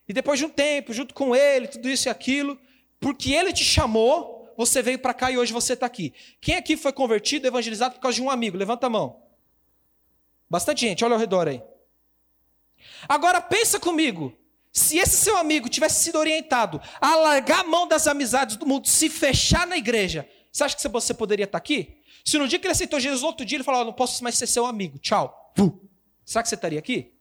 e 0.07 0.13
depois 0.13 0.37
de 0.37 0.45
um 0.45 0.49
tempo, 0.49 0.93
junto 0.93 1.13
com 1.13 1.35
ele, 1.35 1.67
tudo 1.67 1.89
isso 1.89 2.07
e 2.07 2.09
aquilo, 2.09 2.59
porque 2.99 3.31
ele 3.33 3.53
te 3.53 3.63
chamou, 3.63 4.32
você 4.57 4.81
veio 4.81 4.99
para 4.99 5.13
cá 5.13 5.31
e 5.31 5.37
hoje 5.37 5.53
você 5.53 5.73
está 5.73 5.85
aqui. 5.85 6.13
Quem 6.39 6.55
aqui 6.55 6.77
foi 6.77 6.93
convertido, 6.93 7.47
evangelizado 7.47 7.95
por 7.95 8.01
causa 8.01 8.15
de 8.15 8.21
um 8.21 8.29
amigo? 8.29 8.57
Levanta 8.57 8.87
a 8.87 8.89
mão. 8.89 9.21
Bastante 10.49 10.81
gente, 10.81 11.03
olha 11.03 11.13
ao 11.13 11.19
redor 11.19 11.47
aí. 11.47 11.61
Agora 13.07 13.41
pensa 13.41 13.79
comigo. 13.79 14.37
Se 14.71 14.97
esse 14.97 15.17
seu 15.17 15.37
amigo 15.37 15.69
tivesse 15.69 16.03
sido 16.03 16.17
orientado 16.17 16.81
a 16.99 17.15
largar 17.15 17.59
a 17.59 17.63
mão 17.63 17.87
das 17.87 18.07
amizades 18.07 18.55
do 18.55 18.65
mundo, 18.65 18.87
se 18.87 19.07
fechar 19.07 19.67
na 19.67 19.77
igreja, 19.77 20.27
você 20.51 20.63
acha 20.63 20.75
que 20.75 20.87
você 20.87 21.13
poderia 21.13 21.43
estar 21.43 21.59
tá 21.59 21.63
aqui? 21.63 21.97
Se 22.25 22.37
no 22.39 22.47
dia 22.47 22.57
que 22.57 22.65
ele 22.65 22.71
aceitou 22.71 22.99
Jesus, 22.99 23.21
no 23.21 23.27
outro 23.27 23.45
dia 23.45 23.57
ele 23.57 23.63
falou: 23.63 23.81
oh, 23.81 23.85
Não 23.85 23.93
posso 23.93 24.23
mais 24.23 24.35
ser 24.35 24.47
seu 24.47 24.65
amigo, 24.65 24.97
tchau. 24.97 25.53
Será 26.25 26.41
que 26.41 26.49
você 26.49 26.55
estaria 26.55 26.79
aqui? 26.79 27.13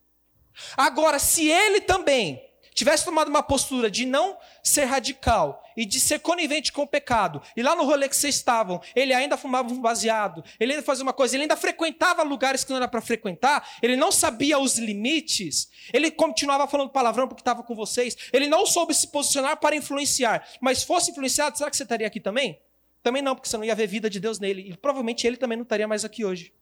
Agora, 0.77 1.19
se 1.19 1.49
ele 1.49 1.81
também 1.81 2.43
tivesse 2.75 3.05
tomado 3.05 3.29
uma 3.29 3.43
postura 3.43 3.91
de 3.91 4.07
não 4.07 4.37
ser 4.63 4.85
radical 4.85 5.63
e 5.77 5.85
de 5.85 5.99
ser 5.99 6.21
conivente 6.21 6.73
com 6.73 6.83
o 6.83 6.87
pecado, 6.87 7.41
e 7.57 7.63
lá 7.63 7.75
no 7.75 7.85
rolê 7.85 8.09
que 8.09 8.17
vocês 8.17 8.35
estavam, 8.35 8.81
ele 8.95 9.15
ainda 9.15 9.37
fumava 9.37 9.73
um 9.73 9.81
baseado, 9.81 10.45
ele 10.61 10.73
ainda 10.73 10.85
fazia 10.85 11.03
uma 11.03 11.13
coisa, 11.13 11.35
ele 11.35 11.45
ainda 11.45 11.57
frequentava 11.57 12.23
lugares 12.23 12.65
que 12.65 12.71
não 12.71 12.77
era 12.77 12.89
para 12.89 13.01
frequentar, 13.01 13.67
ele 13.83 13.97
não 13.97 14.13
sabia 14.13 14.59
os 14.59 14.79
limites, 14.79 15.71
ele 15.93 16.11
continuava 16.11 16.67
falando 16.67 16.91
palavrão 16.91 17.27
porque 17.27 17.41
estava 17.41 17.63
com 17.63 17.75
vocês, 17.75 18.17
ele 18.33 18.47
não 18.47 18.67
soube 18.67 18.95
se 18.95 19.09
posicionar 19.09 19.57
para 19.59 19.75
influenciar, 19.75 20.47
mas 20.61 20.83
fosse 20.83 21.11
influenciado, 21.11 21.57
será 21.57 21.71
que 21.71 21.77
você 21.77 21.83
estaria 21.83 22.07
aqui 22.07 22.21
também? 22.21 22.61
Também 23.03 23.23
não, 23.23 23.35
porque 23.35 23.49
você 23.49 23.57
não 23.57 23.65
ia 23.65 23.75
ver 23.75 23.87
vida 23.87 24.09
de 24.09 24.21
Deus 24.21 24.39
nele, 24.39 24.71
e 24.71 24.77
provavelmente 24.77 25.27
ele 25.27 25.37
também 25.37 25.57
não 25.57 25.65
estaria 25.65 25.89
mais 25.89 26.05
aqui 26.05 26.25
hoje. 26.25 26.53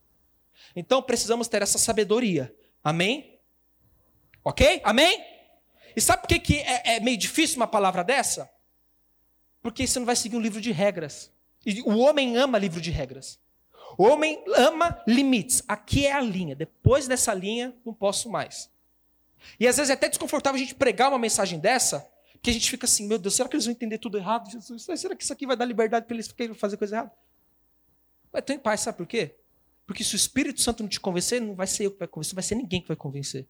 Então 0.75 1.03
precisamos 1.03 1.49
ter 1.49 1.63
essa 1.63 1.79
sabedoria. 1.79 2.55
Amém? 2.83 3.39
Ok? 4.45 4.81
Amém? 4.85 5.40
E 5.97 6.01
sabe 6.01 6.23
por 6.23 6.29
que, 6.29 6.39
que 6.39 6.57
é, 6.59 6.97
é 6.97 7.01
meio 7.01 7.17
difícil 7.17 7.57
uma 7.57 7.67
palavra 7.67 8.03
dessa? 8.05 8.51
Porque 9.63 9.87
você 9.87 9.99
não 9.99 10.07
vai 10.07 10.17
seguir 10.17 10.37
um 10.37 10.41
livro 10.41 10.61
de 10.61 10.73
regras. 10.73 11.31
E 11.65 11.83
o 11.83 11.99
homem 11.99 12.37
ama 12.37 12.59
livro 12.59 12.81
de 12.81 12.91
regras. 12.91 13.39
O 13.99 14.05
homem 14.05 14.43
ama 14.57 15.03
limites. 15.07 15.63
Aqui 15.69 16.07
é 16.07 16.13
a 16.13 16.21
linha. 16.21 16.55
Depois 16.55 17.07
dessa 17.07 17.35
linha, 17.35 17.75
não 17.85 17.93
posso 17.93 18.31
mais. 18.31 18.71
E 19.59 19.67
às 19.67 19.77
vezes 19.77 19.91
é 19.91 19.95
até 19.95 20.09
desconfortável 20.09 20.57
a 20.57 20.61
gente 20.61 20.75
pregar 20.75 21.09
uma 21.09 21.19
mensagem 21.19 21.59
dessa, 21.59 22.09
que 22.43 22.51
a 22.51 22.53
gente 22.53 22.71
fica 22.71 22.87
assim, 22.87 23.07
meu 23.07 23.19
Deus, 23.19 23.35
será 23.35 23.49
que 23.49 23.57
eles 23.57 23.65
vão 23.67 23.73
entender 23.73 23.99
tudo 23.99 24.17
errado? 24.17 24.51
Jesus? 24.51 24.83
Será 25.01 25.15
que 25.15 25.23
isso 25.23 25.33
aqui 25.33 25.47
vai 25.47 25.57
dar 25.57 25.65
liberdade 25.65 26.07
para 26.07 26.15
eles 26.15 26.35
fazer 26.57 26.77
coisa 26.77 26.97
errada? 26.97 27.13
Mas 28.33 28.45
tem 28.45 28.59
paz, 28.59 28.81
sabe 28.81 28.99
por 28.99 29.07
quê? 29.07 29.35
Porque 29.87 30.05
se 30.05 30.15
o 30.15 30.17
Espírito 30.17 30.61
Santo 30.61 30.83
não 30.83 30.89
te 30.89 31.01
convencer, 31.01 31.41
não 31.41 31.55
vai 31.55 31.67
ser 31.67 31.87
eu 31.87 31.91
que 31.91 31.99
vai 31.99 32.09
convencer, 32.09 32.33
não 32.33 32.37
vai 32.37 32.45
ser 32.45 32.55
ninguém 32.55 32.81
que 32.81 32.89
vai 32.89 32.97
convencer. 32.97 33.47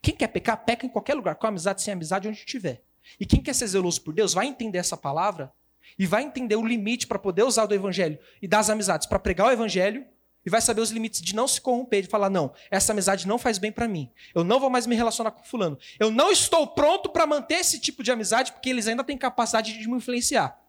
Quem 0.00 0.14
quer 0.14 0.28
pecar, 0.28 0.64
peca 0.64 0.86
em 0.86 0.88
qualquer 0.88 1.14
lugar, 1.14 1.34
com 1.34 1.46
amizade, 1.46 1.82
sem 1.82 1.92
amizade, 1.92 2.28
onde 2.28 2.38
estiver. 2.38 2.82
E 3.18 3.26
quem 3.26 3.40
quer 3.42 3.54
ser 3.54 3.66
zeloso 3.66 4.00
por 4.00 4.14
Deus 4.14 4.34
vai 4.34 4.46
entender 4.46 4.78
essa 4.78 4.96
palavra 4.96 5.52
e 5.98 6.06
vai 6.06 6.22
entender 6.22 6.56
o 6.56 6.66
limite 6.66 7.06
para 7.06 7.18
poder 7.18 7.42
usar 7.42 7.66
do 7.66 7.74
evangelho 7.74 8.18
e 8.40 8.48
das 8.48 8.70
amizades 8.70 9.06
para 9.06 9.18
pregar 9.18 9.48
o 9.48 9.50
evangelho 9.50 10.06
e 10.44 10.50
vai 10.50 10.60
saber 10.60 10.80
os 10.80 10.90
limites 10.90 11.20
de 11.20 11.34
não 11.34 11.46
se 11.46 11.60
corromper, 11.60 12.02
de 12.02 12.08
falar 12.08 12.28
não, 12.28 12.52
essa 12.70 12.92
amizade 12.92 13.28
não 13.28 13.38
faz 13.38 13.58
bem 13.58 13.70
para 13.70 13.86
mim. 13.86 14.10
Eu 14.34 14.42
não 14.42 14.58
vou 14.58 14.68
mais 14.68 14.86
me 14.86 14.96
relacionar 14.96 15.30
com 15.30 15.44
fulano. 15.44 15.78
Eu 16.00 16.10
não 16.10 16.32
estou 16.32 16.66
pronto 16.66 17.08
para 17.08 17.26
manter 17.26 17.56
esse 17.56 17.78
tipo 17.78 18.02
de 18.02 18.10
amizade 18.10 18.52
porque 18.52 18.70
eles 18.70 18.88
ainda 18.88 19.04
têm 19.04 19.16
capacidade 19.16 19.78
de 19.78 19.88
me 19.88 19.96
influenciar. 19.96 20.60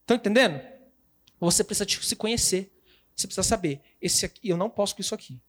Estão 0.00 0.16
entendendo? 0.16 0.60
Você 1.38 1.62
precisa 1.62 1.88
se 1.88 2.16
conhecer. 2.16 2.72
Você 3.14 3.26
precisa 3.26 3.46
saber, 3.46 3.80
esse 4.00 4.24
aqui, 4.24 4.48
eu 4.48 4.56
não 4.56 4.70
posso 4.70 4.94
com 4.94 5.00
isso 5.00 5.14
aqui. 5.14 5.40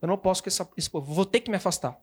Eu 0.00 0.08
não 0.08 0.16
posso 0.16 0.42
com 0.42 0.48
essa, 0.48 0.68
esse 0.76 0.88
povo. 0.88 1.12
Vou 1.12 1.26
ter 1.26 1.40
que 1.40 1.50
me 1.50 1.56
afastar. 1.56 1.98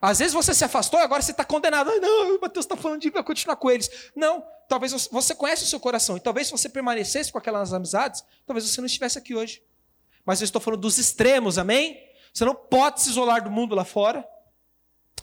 Às 0.00 0.18
vezes 0.18 0.34
você 0.34 0.52
se 0.52 0.64
afastou 0.64 1.00
e 1.00 1.02
agora 1.02 1.22
você 1.22 1.30
está 1.30 1.44
condenado. 1.44 1.90
Não, 2.00 2.36
o 2.36 2.40
Mateus 2.40 2.64
está 2.64 2.76
falando 2.76 3.00
de 3.00 3.10
vai 3.10 3.22
continuar 3.22 3.56
com 3.56 3.70
eles. 3.70 4.10
Não, 4.14 4.44
talvez 4.68 4.92
você 5.10 5.34
conhece 5.34 5.64
o 5.64 5.66
seu 5.66 5.80
coração. 5.80 6.16
E 6.16 6.20
talvez 6.20 6.48
se 6.48 6.52
você 6.52 6.68
permanecesse 6.68 7.32
com 7.32 7.38
aquelas 7.38 7.72
amizades, 7.72 8.22
talvez 8.46 8.68
você 8.68 8.80
não 8.80 8.86
estivesse 8.86 9.18
aqui 9.18 9.34
hoje. 9.34 9.62
Mas 10.24 10.40
eu 10.40 10.44
estou 10.44 10.60
falando 10.60 10.80
dos 10.80 10.98
extremos, 10.98 11.58
amém? 11.58 11.98
Você 12.32 12.44
não 12.44 12.54
pode 12.54 13.02
se 13.02 13.10
isolar 13.10 13.42
do 13.42 13.50
mundo 13.50 13.74
lá 13.74 13.84
fora. 13.84 14.26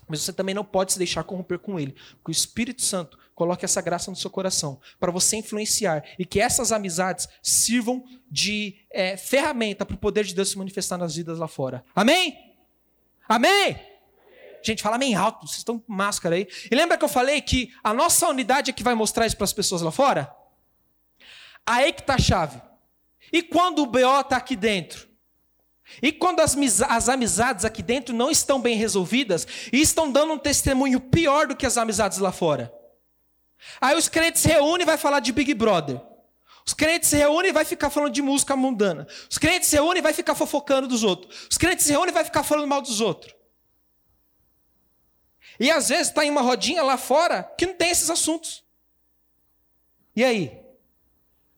Mas 0.08 0.22
você 0.22 0.34
também 0.34 0.56
não 0.56 0.66
pode 0.66 0.94
se 0.94 0.98
deixar 0.98 1.24
corromper 1.24 1.60
com 1.60 1.80
ele. 1.80 1.96
Porque 2.18 2.32
o 2.32 2.32
Espírito 2.32 2.82
Santo 2.82 3.18
coloque 3.36 3.66
essa 3.66 3.82
graça 3.82 4.12
no 4.12 4.18
seu 4.18 4.30
coração 4.30 4.80
para 5.00 5.12
você 5.12 5.38
influenciar 5.38 6.04
e 6.20 6.26
que 6.26 6.40
essas 6.40 6.72
amizades 6.72 7.28
sirvam 7.42 8.04
de 8.30 8.76
é, 8.92 9.18
ferramenta 9.18 9.86
para 9.86 9.96
o 9.96 9.98
poder 9.98 10.26
de 10.26 10.36
Deus 10.36 10.50
se 10.50 10.58
manifestar 10.58 10.98
nas 10.98 11.16
vidas 11.16 11.40
lá 11.40 11.48
fora. 11.48 11.84
Amém? 11.96 12.38
Amém? 13.28 13.91
Gente, 14.64 14.84
fala 14.84 14.98
bem 14.98 15.16
alto, 15.16 15.48
vocês 15.48 15.60
estão 15.60 15.80
com 15.80 15.92
máscara 15.92 16.36
aí. 16.36 16.48
E 16.70 16.76
lembra 16.76 16.98
que 16.98 17.04
eu 17.04 17.10
falei 17.10 17.42
que 17.42 17.74
a 17.84 17.94
nossa 17.94 18.28
unidade 18.28 18.70
é 18.70 18.74
que 18.74 18.84
vai 18.84 18.94
mostrar 18.94 19.26
isso 19.26 19.38
para 19.38 19.46
as 19.46 19.54
pessoas 19.54 19.82
lá 19.82 19.92
fora? 19.92 20.34
Aí 21.66 21.94
que 21.94 22.02
está 22.02 22.16
a 22.16 22.20
chave. 22.20 22.62
E 23.32 23.42
quando 23.42 23.80
o 23.80 23.86
BO 23.86 24.20
está 24.20 24.38
aqui 24.38 24.56
dentro? 24.56 25.10
E 26.02 26.12
quando 26.12 26.40
as, 26.40 26.56
as, 26.88 27.10
amizades 27.10 27.66
aqui 27.66 27.82
dentro 27.82 28.16
não 28.16 28.30
estão 28.30 28.62
bem 28.62 28.78
resolvidas 28.78 29.48
e 29.74 29.82
estão 29.82 30.12
dando 30.12 30.34
um 30.34 30.38
testemunho 30.38 31.00
pior 31.00 31.48
do 31.48 31.56
que 31.56 31.66
as 31.66 31.78
amizades 31.78 32.20
lá 32.20 32.32
fora? 32.32 32.74
Aí 33.80 33.96
os 33.98 34.08
crentes 34.08 34.42
se 34.42 34.48
reúnem 34.48 34.84
e 34.84 34.86
vai 34.86 34.98
falar 34.98 35.20
de 35.20 35.32
Big 35.32 35.54
Brother. 35.54 36.02
Os 36.66 36.74
crentes 36.74 37.10
se 37.10 37.18
reúnem 37.18 37.50
e 37.50 37.54
vai 37.54 37.66
ficar 37.66 37.90
falando 37.90 38.14
de 38.14 38.22
música 38.22 38.56
mundana. 38.56 39.08
Os 39.30 39.38
crentes 39.38 39.70
se 39.70 39.76
reúnem 39.76 40.00
e 40.00 40.02
vai 40.02 40.14
ficar 40.14 40.36
fofocando 40.36 40.88
dos 40.88 41.04
outros. 41.04 41.48
Os 41.50 41.58
crentes 41.58 41.86
se 41.86 41.92
reúnem 41.92 42.12
e 42.12 42.14
vai 42.14 42.24
ficar 42.24 42.44
falando 42.44 42.68
mal 42.68 42.82
dos 42.82 43.02
outros. 43.02 43.34
E 45.62 45.70
às 45.70 45.90
vezes 45.90 46.08
está 46.08 46.26
em 46.26 46.32
uma 46.32 46.42
rodinha 46.42 46.82
lá 46.82 46.98
fora 46.98 47.44
que 47.56 47.68
não 47.68 47.76
tem 47.76 47.92
esses 47.92 48.10
assuntos. 48.10 48.64
E 50.16 50.24
aí? 50.24 50.60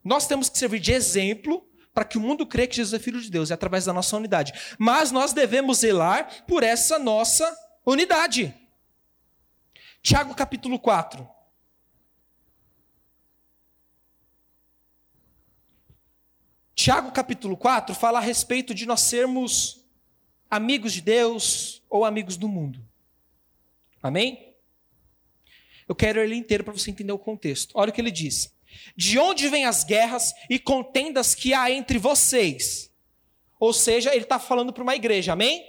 Nós 0.04 0.28
temos 0.28 0.50
que 0.50 0.58
servir 0.58 0.82
de 0.82 0.92
exemplo 0.92 1.66
para 1.94 2.04
que 2.04 2.18
o 2.18 2.22
mundo 2.22 2.46
crê 2.46 2.68
que 2.68 2.76
Jesus 2.76 2.94
é 2.94 3.02
filho 3.02 3.22
de 3.22 3.32
Deus, 3.32 3.50
é 3.50 3.54
através 3.54 3.86
da 3.86 3.94
nossa 3.94 4.18
unidade. 4.18 4.76
Mas 4.78 5.10
nós 5.10 5.32
devemos 5.32 5.78
zelar 5.78 6.44
por 6.46 6.64
essa 6.64 7.00
nossa 7.00 7.50
unidade. 7.86 8.54
Tiago 10.02 10.36
capítulo 10.36 10.78
4. 10.78 11.26
Tiago 16.76 17.10
capítulo 17.14 17.56
4 17.56 17.96
fala 17.96 18.20
a 18.20 18.22
respeito 18.22 18.74
de 18.74 18.86
nós 18.86 19.00
sermos 19.00 19.88
amigos 20.52 20.92
de 20.92 21.00
Deus 21.00 21.82
ou 21.90 22.04
amigos 22.04 22.36
do 22.36 22.50
mundo. 22.50 22.86
Amém? 24.04 24.54
Eu 25.88 25.96
quero 25.96 26.20
ele 26.20 26.36
inteiro 26.36 26.64
para 26.64 26.74
você 26.74 26.92
entender 26.92 27.14
o 27.14 27.18
contexto. 27.18 27.72
Olha 27.74 27.90
o 27.90 27.94
que 27.94 28.02
ele 28.02 28.12
diz. 28.12 28.54
De 28.98 29.18
onde 29.18 29.48
vêm 29.48 29.66
as 29.66 29.84
guerras 29.84 30.34
e 30.50 30.60
contendas 30.60 31.34
que 31.34 31.54
há 31.54 31.72
entre 31.72 31.98
vocês? 31.98 32.92
Ou 33.60 33.72
seja, 33.72 34.14
ele 34.14 34.24
está 34.24 34.38
falando 34.38 34.74
para 34.74 34.84
uma 34.84 34.96
igreja, 34.96 35.32
amém? 35.32 35.66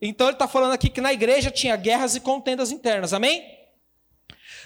Então 0.00 0.26
ele 0.26 0.34
está 0.34 0.46
falando 0.46 0.72
aqui 0.72 0.90
que 0.90 1.00
na 1.00 1.12
igreja 1.12 1.50
tinha 1.50 1.74
guerras 1.76 2.14
e 2.14 2.20
contendas 2.20 2.70
internas, 2.70 3.14
amém? 3.14 3.56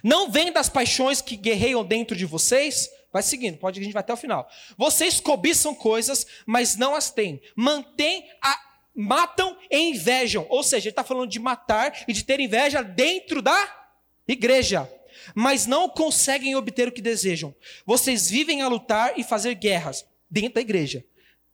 Não 0.02 0.30
vem 0.30 0.50
das 0.50 0.68
paixões 0.68 1.20
que 1.20 1.36
guerreiam 1.36 1.84
dentro 1.84 2.16
de 2.16 2.26
vocês? 2.26 2.90
Vai 3.12 3.22
seguindo, 3.22 3.58
pode 3.58 3.78
a 3.78 3.82
gente 3.82 3.92
vai 3.92 4.00
até 4.00 4.12
o 4.12 4.16
final. 4.16 4.48
Vocês 4.76 5.20
cobiçam 5.20 5.74
coisas, 5.74 6.26
mas 6.44 6.76
não 6.76 6.94
as 6.94 7.10
têm. 7.10 7.40
Mantém 7.54 8.28
a, 8.42 8.58
matam 8.94 9.56
e 9.70 9.90
invejam. 9.90 10.46
Ou 10.48 10.62
seja, 10.62 10.88
ele 10.88 10.92
está 10.92 11.04
falando 11.04 11.30
de 11.30 11.38
matar 11.38 12.04
e 12.06 12.12
de 12.12 12.24
ter 12.24 12.40
inveja 12.40 12.82
dentro 12.82 13.42
da 13.42 13.86
igreja 14.26 14.88
mas 15.34 15.66
não 15.66 15.88
conseguem 15.88 16.54
obter 16.56 16.88
o 16.88 16.92
que 16.92 17.02
desejam. 17.02 17.54
Vocês 17.86 18.28
vivem 18.28 18.62
a 18.62 18.68
lutar 18.68 19.18
e 19.18 19.22
fazer 19.22 19.54
guerras 19.54 20.04
dentro 20.30 20.54
da 20.54 20.60
igreja. 20.60 21.04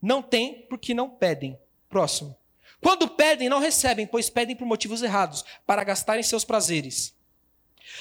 Não 0.01 0.23
tem 0.23 0.67
porque 0.69 0.95
não 0.95 1.11
pedem. 1.11 1.59
Próximo. 1.89 2.37
Quando 2.81 3.09
pedem, 3.09 3.49
não 3.49 3.59
recebem, 3.59 4.07
pois 4.07 4.31
pedem 4.31 4.55
por 4.55 4.67
motivos 4.67 5.03
errados, 5.03 5.45
para 5.67 5.83
gastarem 5.83 6.23
seus 6.23 6.45
prazeres. 6.45 7.15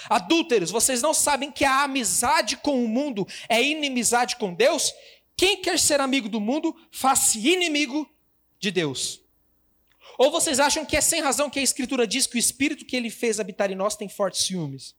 Adúlteros, 0.10 0.70
vocês 0.70 1.02
não 1.02 1.14
sabem 1.14 1.52
que 1.52 1.66
a 1.66 1.84
amizade 1.84 2.58
com 2.58 2.84
o 2.84 2.88
mundo 2.88 3.26
é 3.50 3.62
inimizade 3.62 4.36
com 4.36 4.54
Deus? 4.54 4.94
Quem 5.36 5.62
quer 5.62 5.80
ser 5.80 6.00
amigo 6.00 6.30
do 6.30 6.40
mundo, 6.40 6.76
faça 6.92 7.38
inimigo 7.38 8.08
de 8.60 8.70
Deus. 8.70 9.22
Ou 10.18 10.32
vocês 10.32 10.60
acham 10.60 10.86
que 10.86 10.98
é 10.98 11.02
sem 11.02 11.22
razão 11.22 11.50
que 11.50 11.60
a 11.60 11.64
Escritura 11.64 12.08
diz 12.08 12.26
que 12.26 12.38
o 12.38 12.40
Espírito 12.40 12.86
que 12.86 12.96
ele 12.96 13.10
fez 13.10 13.40
habitar 13.40 13.72
em 13.72 13.76
nós 13.76 13.96
tem 13.96 14.10
fortes 14.10 14.42
ciúmes? 14.42 14.96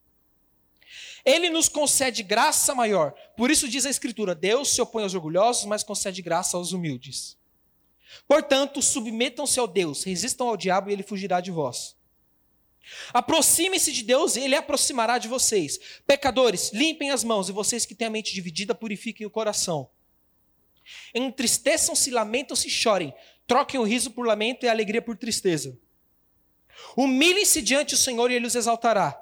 Ele 1.25 1.51
nos 1.51 1.69
concede 1.69 2.23
graça 2.23 2.75
maior. 2.75 3.13
Por 3.37 3.51
isso 3.51 3.69
diz 3.69 3.85
a 3.85 3.91
Escritura: 3.91 4.35
Deus 4.35 4.71
se 4.71 4.81
opõe 4.81 5.03
aos 5.03 5.15
orgulhosos, 5.15 5.65
mas 5.65 5.83
concede 5.83 6.23
graça 6.23 6.57
aos 6.57 6.73
humildes. 6.73 7.37
Portanto, 8.27 8.81
submetam-se 8.81 9.59
ao 9.61 9.67
Deus, 9.67 10.05
resistam 10.05 10.49
ao 10.49 10.57
diabo 10.57 10.89
e 10.89 10.93
ele 10.93 11.03
fugirá 11.03 11.41
de 11.41 11.51
vós. 11.51 11.97
Aproximem-se 13.13 13.93
de 13.93 14.03
Deus 14.03 14.37
e 14.37 14.41
ele 14.41 14.55
aproximará 14.55 15.19
de 15.19 15.29
vocês. 15.29 15.79
Pecadores, 16.07 16.71
limpem 16.73 17.11
as 17.11 17.23
mãos 17.23 17.49
e 17.49 17.53
vocês 17.53 17.85
que 17.85 17.95
têm 17.95 18.09
a 18.09 18.11
mente 18.11 18.33
dividida, 18.33 18.75
purifiquem 18.75 19.27
o 19.27 19.31
coração. 19.31 19.91
Entristeçam-se, 21.15 22.11
lamentam-se, 22.11 22.71
chorem. 22.71 23.13
Troquem 23.49 23.81
o 23.81 23.83
riso 23.83 24.11
por 24.11 24.27
lamento 24.27 24.65
e 24.65 24.69
a 24.69 24.73
alegria 24.73 25.01
por 25.01 25.17
tristeza. 25.17 25.77
Humilhem-se 26.95 27.63
diante 27.63 27.95
do 27.95 27.99
Senhor 27.99 28.31
e 28.31 28.35
ele 28.35 28.47
os 28.47 28.55
exaltará. 28.55 29.19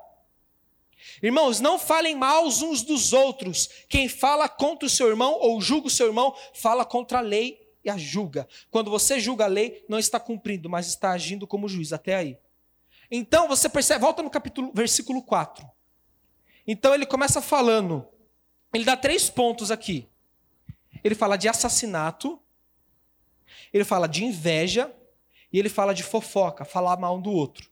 Irmãos, 1.23 1.61
não 1.61 1.79
falem 1.79 2.17
mal 2.17 2.45
uns 2.45 2.83
dos 2.83 3.12
outros. 3.12 3.71
Quem 3.89 4.09
fala 4.09 4.49
contra 4.49 4.85
o 4.85 4.91
seu 4.91 5.09
irmão 5.09 5.39
ou 5.41 5.61
julga 5.61 5.87
o 5.87 5.91
seu 5.91 6.09
irmão, 6.09 6.35
fala 6.53 6.85
contra 6.85 7.19
a 7.19 7.23
lei 7.23 7.73
e 7.85 7.89
a 7.89 7.97
julga. 7.97 8.49
Quando 8.69 8.91
você 8.91 9.21
julga 9.21 9.45
a 9.45 9.49
lei, 9.49 9.85
não 9.89 9.99
está 9.99 10.19
cumprindo, 10.19 10.69
mas 10.69 10.89
está 10.89 11.12
agindo 11.12 11.47
como 11.47 11.69
juiz. 11.69 11.93
Até 11.93 12.17
aí. 12.17 12.37
Então 13.09 13.47
você 13.47 13.69
percebe, 13.69 14.01
volta 14.01 14.25
no 14.25 14.29
capítulo, 14.29 14.73
versículo 14.75 15.23
4. 15.23 15.65
Então 16.67 16.93
ele 16.93 17.07
começa 17.07 17.41
falando, 17.41 18.05
ele 18.75 18.85
dá 18.85 18.97
três 18.97 19.31
pontos 19.31 19.71
aqui. 19.71 20.09
Ele 21.05 21.15
fala 21.15 21.37
de 21.37 21.49
assassinato, 21.49 22.41
ele 23.73 23.85
fala 23.85 24.07
de 24.07 24.25
inveja 24.25 24.93
e 25.53 25.59
ele 25.59 25.69
fala 25.69 25.95
de 25.95 26.03
fofoca, 26.03 26.65
falar 26.65 26.97
mal 26.97 27.17
um 27.17 27.21
do 27.21 27.31
outro. 27.31 27.71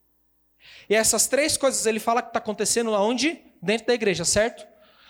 E 0.89 0.95
essas 0.95 1.27
três 1.27 1.57
coisas 1.57 1.85
ele 1.87 2.01
fala 2.01 2.23
que 2.23 2.29
está 2.29 2.39
acontecendo 2.39 2.95
aonde? 2.95 3.41
Dentro 3.61 3.87
da 3.87 3.95
igreja, 3.95 4.25
certo? 4.25 4.67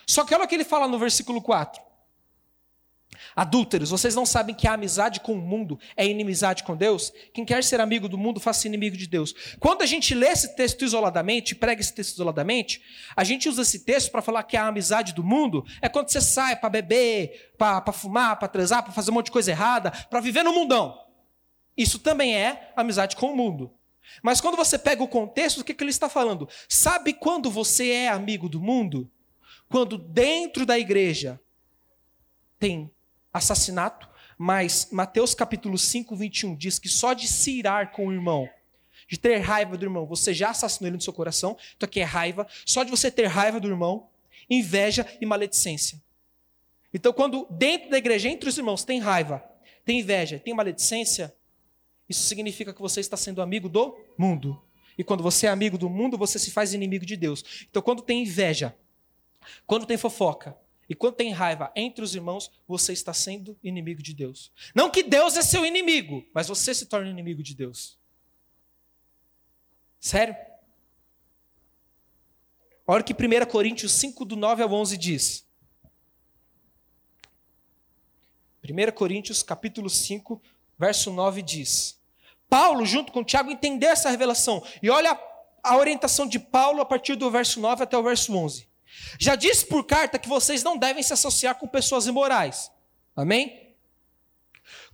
Só 0.06 0.24
que 0.24 0.34
olha 0.34 0.44
o 0.44 0.48
que 0.48 0.54
ele 0.54 0.64
fala 0.64 0.86
no 0.86 0.98
versículo 0.98 1.40
4. 1.40 1.82
Adúlteros, 3.34 3.90
vocês 3.90 4.14
não 4.14 4.26
sabem 4.26 4.54
que 4.54 4.66
a 4.66 4.74
amizade 4.74 5.20
com 5.20 5.32
o 5.32 5.40
mundo 5.40 5.78
é 5.96 6.06
inimizade 6.06 6.62
com 6.62 6.76
Deus? 6.76 7.12
Quem 7.32 7.44
quer 7.44 7.62
ser 7.64 7.80
amigo 7.80 8.08
do 8.08 8.18
mundo, 8.18 8.40
faça 8.40 8.66
inimigo 8.66 8.96
de 8.96 9.06
Deus. 9.06 9.34
Quando 9.58 9.82
a 9.82 9.86
gente 9.86 10.14
lê 10.14 10.28
esse 10.28 10.54
texto 10.54 10.84
isoladamente, 10.84 11.54
prega 11.54 11.80
esse 11.80 11.92
texto 11.92 12.14
isoladamente, 12.14 12.82
a 13.16 13.24
gente 13.24 13.48
usa 13.48 13.62
esse 13.62 13.80
texto 13.80 14.10
para 14.10 14.22
falar 14.22 14.42
que 14.44 14.56
a 14.56 14.66
amizade 14.66 15.12
do 15.12 15.24
mundo 15.24 15.64
é 15.80 15.88
quando 15.88 16.08
você 16.10 16.20
sai 16.20 16.56
para 16.56 16.68
beber, 16.68 17.54
para 17.58 17.92
fumar, 17.92 18.38
para 18.38 18.48
transar, 18.48 18.82
para 18.82 18.92
fazer 18.92 19.10
um 19.10 19.14
monte 19.14 19.26
de 19.26 19.32
coisa 19.32 19.50
errada, 19.50 19.90
para 19.90 20.20
viver 20.20 20.42
no 20.42 20.52
mundão. 20.52 20.98
Isso 21.76 21.98
também 21.98 22.36
é 22.36 22.72
amizade 22.76 23.16
com 23.16 23.32
o 23.32 23.36
mundo. 23.36 23.72
Mas 24.22 24.40
quando 24.40 24.56
você 24.56 24.78
pega 24.78 25.02
o 25.02 25.08
contexto, 25.08 25.60
o 25.60 25.64
que, 25.64 25.74
que 25.74 25.82
ele 25.82 25.90
está 25.90 26.08
falando? 26.08 26.48
Sabe 26.68 27.12
quando 27.12 27.50
você 27.50 27.90
é 27.90 28.08
amigo 28.08 28.48
do 28.48 28.60
mundo? 28.60 29.10
Quando 29.68 29.98
dentro 29.98 30.64
da 30.64 30.78
igreja 30.78 31.40
tem 32.58 32.93
assassinato, 33.34 34.08
mas 34.38 34.88
Mateus 34.92 35.34
capítulo 35.34 35.76
5, 35.76 36.14
21 36.14 36.54
diz 36.54 36.78
que 36.78 36.88
só 36.88 37.12
de 37.12 37.26
se 37.26 37.58
irar 37.58 37.90
com 37.90 38.06
o 38.06 38.12
irmão, 38.12 38.48
de 39.08 39.18
ter 39.18 39.38
raiva 39.38 39.76
do 39.76 39.84
irmão, 39.84 40.06
você 40.06 40.32
já 40.32 40.50
assassinou 40.50 40.88
ele 40.88 40.96
no 40.96 41.02
seu 41.02 41.12
coração, 41.12 41.56
então 41.76 41.86
aqui 41.86 42.00
é 42.00 42.04
raiva, 42.04 42.46
só 42.64 42.84
de 42.84 42.90
você 42.90 43.10
ter 43.10 43.26
raiva 43.26 43.58
do 43.58 43.68
irmão, 43.68 44.08
inveja 44.48 45.04
e 45.20 45.26
maledicência. 45.26 46.00
Então, 46.92 47.12
quando 47.12 47.46
dentro 47.50 47.90
da 47.90 47.98
igreja, 47.98 48.28
entre 48.28 48.48
os 48.48 48.56
irmãos, 48.56 48.84
tem 48.84 49.00
raiva, 49.00 49.44
tem 49.84 49.98
inveja, 49.98 50.38
tem 50.38 50.54
maledicência, 50.54 51.34
isso 52.08 52.22
significa 52.22 52.72
que 52.72 52.80
você 52.80 53.00
está 53.00 53.16
sendo 53.16 53.42
amigo 53.42 53.68
do 53.68 53.98
mundo. 54.16 54.62
E 54.96 55.02
quando 55.02 55.22
você 55.22 55.48
é 55.48 55.50
amigo 55.50 55.76
do 55.76 55.90
mundo, 55.90 56.16
você 56.16 56.38
se 56.38 56.52
faz 56.52 56.72
inimigo 56.72 57.04
de 57.04 57.16
Deus. 57.16 57.66
Então, 57.68 57.82
quando 57.82 58.00
tem 58.00 58.22
inveja, 58.22 58.76
quando 59.66 59.86
tem 59.86 59.96
fofoca 59.96 60.56
e 60.88 60.94
quando 60.94 61.14
tem 61.14 61.32
raiva 61.32 61.72
entre 61.74 62.04
os 62.04 62.14
irmãos, 62.14 62.50
você 62.66 62.92
está 62.92 63.12
sendo 63.12 63.58
inimigo 63.62 64.02
de 64.02 64.12
Deus. 64.12 64.52
Não 64.74 64.90
que 64.90 65.02
Deus 65.02 65.36
é 65.36 65.42
seu 65.42 65.64
inimigo, 65.64 66.24
mas 66.34 66.48
você 66.48 66.74
se 66.74 66.86
torna 66.86 67.08
inimigo 67.08 67.42
de 67.42 67.54
Deus. 67.54 67.98
Sério? 69.98 70.36
Olha 72.86 73.00
o 73.00 73.04
que 73.04 73.14
1 73.14 73.46
Coríntios 73.46 73.92
5, 73.92 74.24
do 74.26 74.36
9 74.36 74.62
ao 74.62 74.72
11 74.72 74.98
diz. 74.98 75.46
1 78.62 78.92
Coríntios 78.92 79.42
capítulo 79.42 79.88
5, 79.88 80.40
verso 80.78 81.10
9 81.10 81.40
diz: 81.40 81.98
Paulo, 82.48 82.84
junto 82.84 83.12
com 83.12 83.24
Tiago, 83.24 83.50
entendeu 83.50 83.90
essa 83.90 84.10
revelação. 84.10 84.62
E 84.82 84.90
olha 84.90 85.18
a 85.62 85.76
orientação 85.78 86.26
de 86.26 86.38
Paulo 86.38 86.82
a 86.82 86.84
partir 86.84 87.16
do 87.16 87.30
verso 87.30 87.58
9 87.58 87.82
até 87.82 87.96
o 87.96 88.02
verso 88.02 88.34
11. 88.34 88.68
Já 89.18 89.34
disse 89.34 89.66
por 89.66 89.84
carta 89.84 90.18
que 90.18 90.28
vocês 90.28 90.62
não 90.62 90.76
devem 90.76 91.02
se 91.02 91.12
associar 91.12 91.56
com 91.56 91.66
pessoas 91.66 92.06
imorais. 92.06 92.70
Amém? 93.14 93.74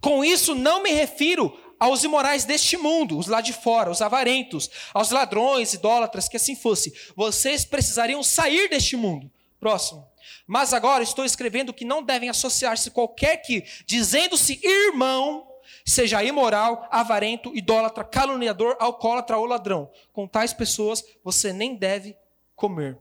Com 0.00 0.24
isso, 0.24 0.54
não 0.54 0.82
me 0.82 0.90
refiro 0.90 1.58
aos 1.78 2.04
imorais 2.04 2.44
deste 2.44 2.76
mundo, 2.76 3.18
os 3.18 3.26
lá 3.26 3.40
de 3.40 3.54
fora, 3.54 3.90
os 3.90 4.02
avarentos, 4.02 4.68
aos 4.92 5.10
ladrões, 5.10 5.72
idólatras, 5.72 6.28
que 6.28 6.36
assim 6.36 6.54
fosse. 6.54 6.92
Vocês 7.16 7.64
precisariam 7.64 8.22
sair 8.22 8.68
deste 8.68 8.96
mundo. 8.96 9.30
Próximo. 9.58 10.06
Mas 10.46 10.74
agora 10.74 11.02
estou 11.02 11.24
escrevendo 11.24 11.72
que 11.72 11.84
não 11.84 12.02
devem 12.02 12.28
associar-se 12.28 12.90
qualquer 12.90 13.38
que, 13.38 13.64
dizendo-se 13.86 14.60
irmão, 14.62 15.46
seja 15.84 16.22
imoral, 16.22 16.86
avarento, 16.90 17.54
idólatra, 17.54 18.04
caluniador, 18.04 18.76
alcoólatra 18.78 19.38
ou 19.38 19.46
ladrão. 19.46 19.90
Com 20.12 20.26
tais 20.26 20.52
pessoas 20.52 21.04
você 21.22 21.52
nem 21.52 21.74
deve 21.74 22.16
comer. 22.54 22.98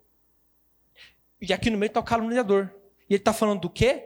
E 1.41 1.53
aqui 1.53 1.69
no 1.69 1.77
meio 1.77 1.89
está 1.89 1.99
o 1.99 2.03
caluniador. 2.03 2.69
E 3.09 3.13
ele 3.13 3.21
está 3.21 3.33
falando 3.33 3.61
do 3.61 3.69
quê? 3.69 4.05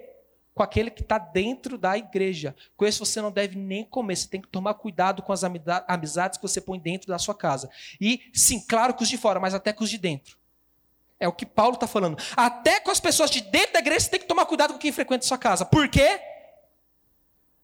Com 0.54 0.62
aquele 0.62 0.92
que 0.92 1.02
está 1.02 1.18
dentro 1.18 1.78
da 1.78 1.98
igreja. 1.98 2.56
Com 2.78 2.86
esse 2.86 3.00
você 3.00 3.22
não 3.22 3.32
deve 3.32 3.58
nem 3.58 3.84
comer. 3.84 4.16
Você 4.16 4.28
tem 4.28 4.42
que 4.42 4.48
tomar 4.48 4.76
cuidado 4.76 5.22
com 5.22 5.34
as 5.34 5.44
amizades 5.44 6.38
que 6.38 6.44
você 6.44 6.62
põe 6.62 6.80
dentro 6.80 7.08
da 7.08 7.18
sua 7.18 7.36
casa. 7.36 7.70
E, 8.00 8.30
sim, 8.34 8.60
claro 8.60 8.94
com 8.94 9.04
os 9.04 9.10
de 9.10 9.18
fora, 9.18 9.40
mas 9.40 9.54
até 9.54 9.74
com 9.74 9.84
os 9.84 9.90
de 9.90 9.98
dentro. 9.98 10.38
É 11.20 11.28
o 11.28 11.34
que 11.34 11.46
Paulo 11.46 11.76
está 11.76 11.88
falando. 11.88 12.18
Até 12.36 12.80
com 12.80 12.92
as 12.92 13.00
pessoas 13.00 13.30
de 13.30 13.42
dentro 13.42 13.74
da 13.74 13.80
igreja 13.80 14.02
você 14.02 14.12
tem 14.12 14.20
que 14.20 14.28
tomar 14.28 14.46
cuidado 14.46 14.74
com 14.74 14.80
quem 14.80 14.92
frequenta 14.92 15.26
a 15.26 15.28
sua 15.28 15.38
casa. 15.38 15.66
Por 15.66 15.90
quê? 15.90 16.20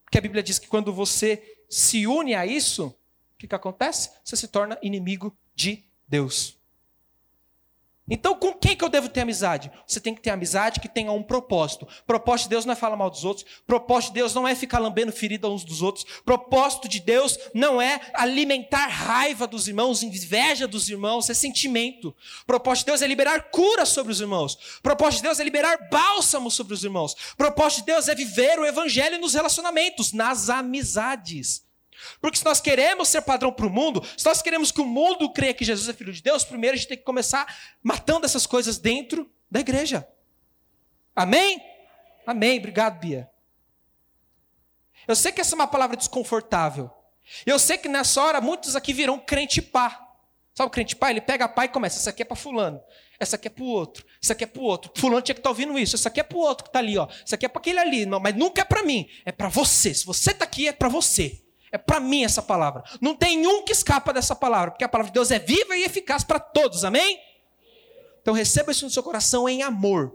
Porque 0.02 0.18
a 0.18 0.20
Bíblia 0.20 0.42
diz 0.42 0.58
que 0.58 0.66
quando 0.66 0.92
você 0.92 1.58
se 1.68 2.06
une 2.06 2.34
a 2.34 2.44
isso, 2.44 2.86
o 2.86 3.38
que, 3.38 3.46
que 3.46 3.54
acontece? 3.54 4.10
Você 4.24 4.36
se 4.36 4.48
torna 4.48 4.78
inimigo 4.82 5.36
de 5.54 5.84
Deus. 6.08 6.59
Então, 8.10 8.34
com 8.34 8.52
quem 8.52 8.76
que 8.76 8.82
eu 8.82 8.88
devo 8.88 9.08
ter 9.08 9.20
amizade? 9.20 9.70
Você 9.86 10.00
tem 10.00 10.12
que 10.12 10.20
ter 10.20 10.30
amizade 10.30 10.80
que 10.80 10.88
tenha 10.88 11.12
um 11.12 11.22
propósito. 11.22 11.86
Propósito 12.04 12.46
de 12.46 12.50
Deus 12.50 12.64
não 12.64 12.72
é 12.72 12.76
falar 12.76 12.96
mal 12.96 13.08
dos 13.08 13.24
outros. 13.24 13.46
Propósito 13.64 14.08
de 14.08 14.14
Deus 14.14 14.34
não 14.34 14.48
é 14.48 14.54
ficar 14.56 14.80
lambendo 14.80 15.12
ferida 15.12 15.48
uns 15.48 15.62
dos 15.62 15.80
outros. 15.80 16.04
Propósito 16.24 16.88
de 16.88 16.98
Deus 16.98 17.38
não 17.54 17.80
é 17.80 18.00
alimentar 18.12 18.88
raiva 18.88 19.46
dos 19.46 19.68
irmãos, 19.68 20.02
inveja 20.02 20.66
dos 20.66 20.88
irmãos, 20.88 21.30
é 21.30 21.34
sentimento. 21.34 22.14
Propósito 22.46 22.86
de 22.86 22.90
Deus 22.92 23.02
é 23.02 23.06
liberar 23.06 23.50
cura 23.50 23.86
sobre 23.86 24.12
os 24.12 24.20
irmãos. 24.20 24.58
Propósito 24.82 25.18
de 25.18 25.28
Deus 25.28 25.38
é 25.38 25.44
liberar 25.44 25.88
bálsamo 25.88 26.50
sobre 26.50 26.74
os 26.74 26.82
irmãos. 26.82 27.14
Propósito 27.36 27.80
de 27.80 27.92
Deus 27.92 28.08
é 28.08 28.14
viver 28.14 28.58
o 28.58 28.66
evangelho 28.66 29.20
nos 29.20 29.34
relacionamentos, 29.34 30.12
nas 30.12 30.50
amizades. 30.50 31.69
Porque 32.20 32.38
se 32.38 32.44
nós 32.44 32.60
queremos 32.60 33.08
ser 33.08 33.22
padrão 33.22 33.52
para 33.52 33.66
o 33.66 33.70
mundo, 33.70 34.04
se 34.16 34.24
nós 34.24 34.42
queremos 34.42 34.70
que 34.70 34.80
o 34.80 34.86
mundo 34.86 35.32
creia 35.32 35.54
que 35.54 35.64
Jesus 35.64 35.88
é 35.88 35.92
filho 35.92 36.12
de 36.12 36.22
Deus, 36.22 36.44
primeiro 36.44 36.74
a 36.74 36.76
gente 36.76 36.88
tem 36.88 36.96
que 36.96 37.04
começar 37.04 37.46
matando 37.82 38.26
essas 38.26 38.46
coisas 38.46 38.78
dentro 38.78 39.30
da 39.50 39.60
igreja. 39.60 40.06
Amém? 41.14 41.62
Amém. 42.26 42.58
Obrigado, 42.58 43.00
Bia. 43.00 43.28
Eu 45.06 45.16
sei 45.16 45.32
que 45.32 45.40
essa 45.40 45.54
é 45.54 45.56
uma 45.56 45.66
palavra 45.66 45.96
desconfortável. 45.96 46.90
Eu 47.44 47.58
sei 47.58 47.78
que 47.78 47.88
nessa 47.88 48.22
hora 48.22 48.40
muitos 48.40 48.76
aqui 48.76 48.92
virão 48.92 49.18
crente 49.18 49.60
pá. 49.60 50.08
Sabe 50.54 50.68
o 50.68 50.70
crente 50.70 50.96
pá? 50.96 51.10
Ele 51.10 51.20
pega 51.20 51.44
a 51.44 51.48
pá 51.48 51.64
e 51.64 51.68
começa. 51.68 51.98
Essa 51.98 52.10
aqui 52.10 52.22
é 52.22 52.24
para 52.24 52.36
fulano. 52.36 52.80
Essa 53.18 53.36
aqui 53.36 53.48
é 53.48 53.50
para 53.50 53.64
o 53.64 53.68
outro. 53.68 54.04
Essa 54.22 54.32
aqui 54.32 54.44
é 54.44 54.46
para 54.46 54.62
o 54.62 54.64
outro. 54.64 54.90
Fulano 54.96 55.22
tinha 55.22 55.34
que 55.34 55.40
estar 55.40 55.48
tá 55.48 55.52
ouvindo 55.52 55.78
isso. 55.78 55.94
Essa 55.94 56.08
aqui 56.08 56.20
é 56.20 56.22
para 56.22 56.38
o 56.38 56.40
outro 56.40 56.64
que 56.64 56.68
está 56.70 56.78
ali. 56.78 56.96
Ó. 56.96 57.06
Essa 57.24 57.34
aqui 57.34 57.46
é 57.46 57.48
para 57.48 57.60
aquele 57.60 57.78
ali. 57.78 58.06
Não, 58.06 58.18
mas 58.18 58.34
nunca 58.34 58.62
é 58.62 58.64
para 58.64 58.82
mim. 58.82 59.08
É 59.24 59.32
para 59.32 59.48
você. 59.48 59.92
Se 59.92 60.06
você 60.06 60.30
está 60.30 60.44
aqui, 60.44 60.68
é 60.68 60.72
para 60.72 60.88
você. 60.88 61.42
É 61.72 61.78
para 61.78 62.00
mim 62.00 62.24
essa 62.24 62.42
palavra. 62.42 62.82
Não 63.00 63.14
tem 63.14 63.46
um 63.46 63.64
que 63.64 63.72
escapa 63.72 64.12
dessa 64.12 64.34
palavra, 64.34 64.72
porque 64.72 64.84
a 64.84 64.88
palavra 64.88 65.10
de 65.10 65.14
Deus 65.14 65.30
é 65.30 65.38
viva 65.38 65.76
e 65.76 65.84
eficaz 65.84 66.24
para 66.24 66.40
todos, 66.40 66.84
amém? 66.84 67.20
Então 68.20 68.34
receba 68.34 68.72
isso 68.72 68.84
no 68.84 68.90
seu 68.90 69.02
coração 69.02 69.48
em 69.48 69.62
amor. 69.62 70.14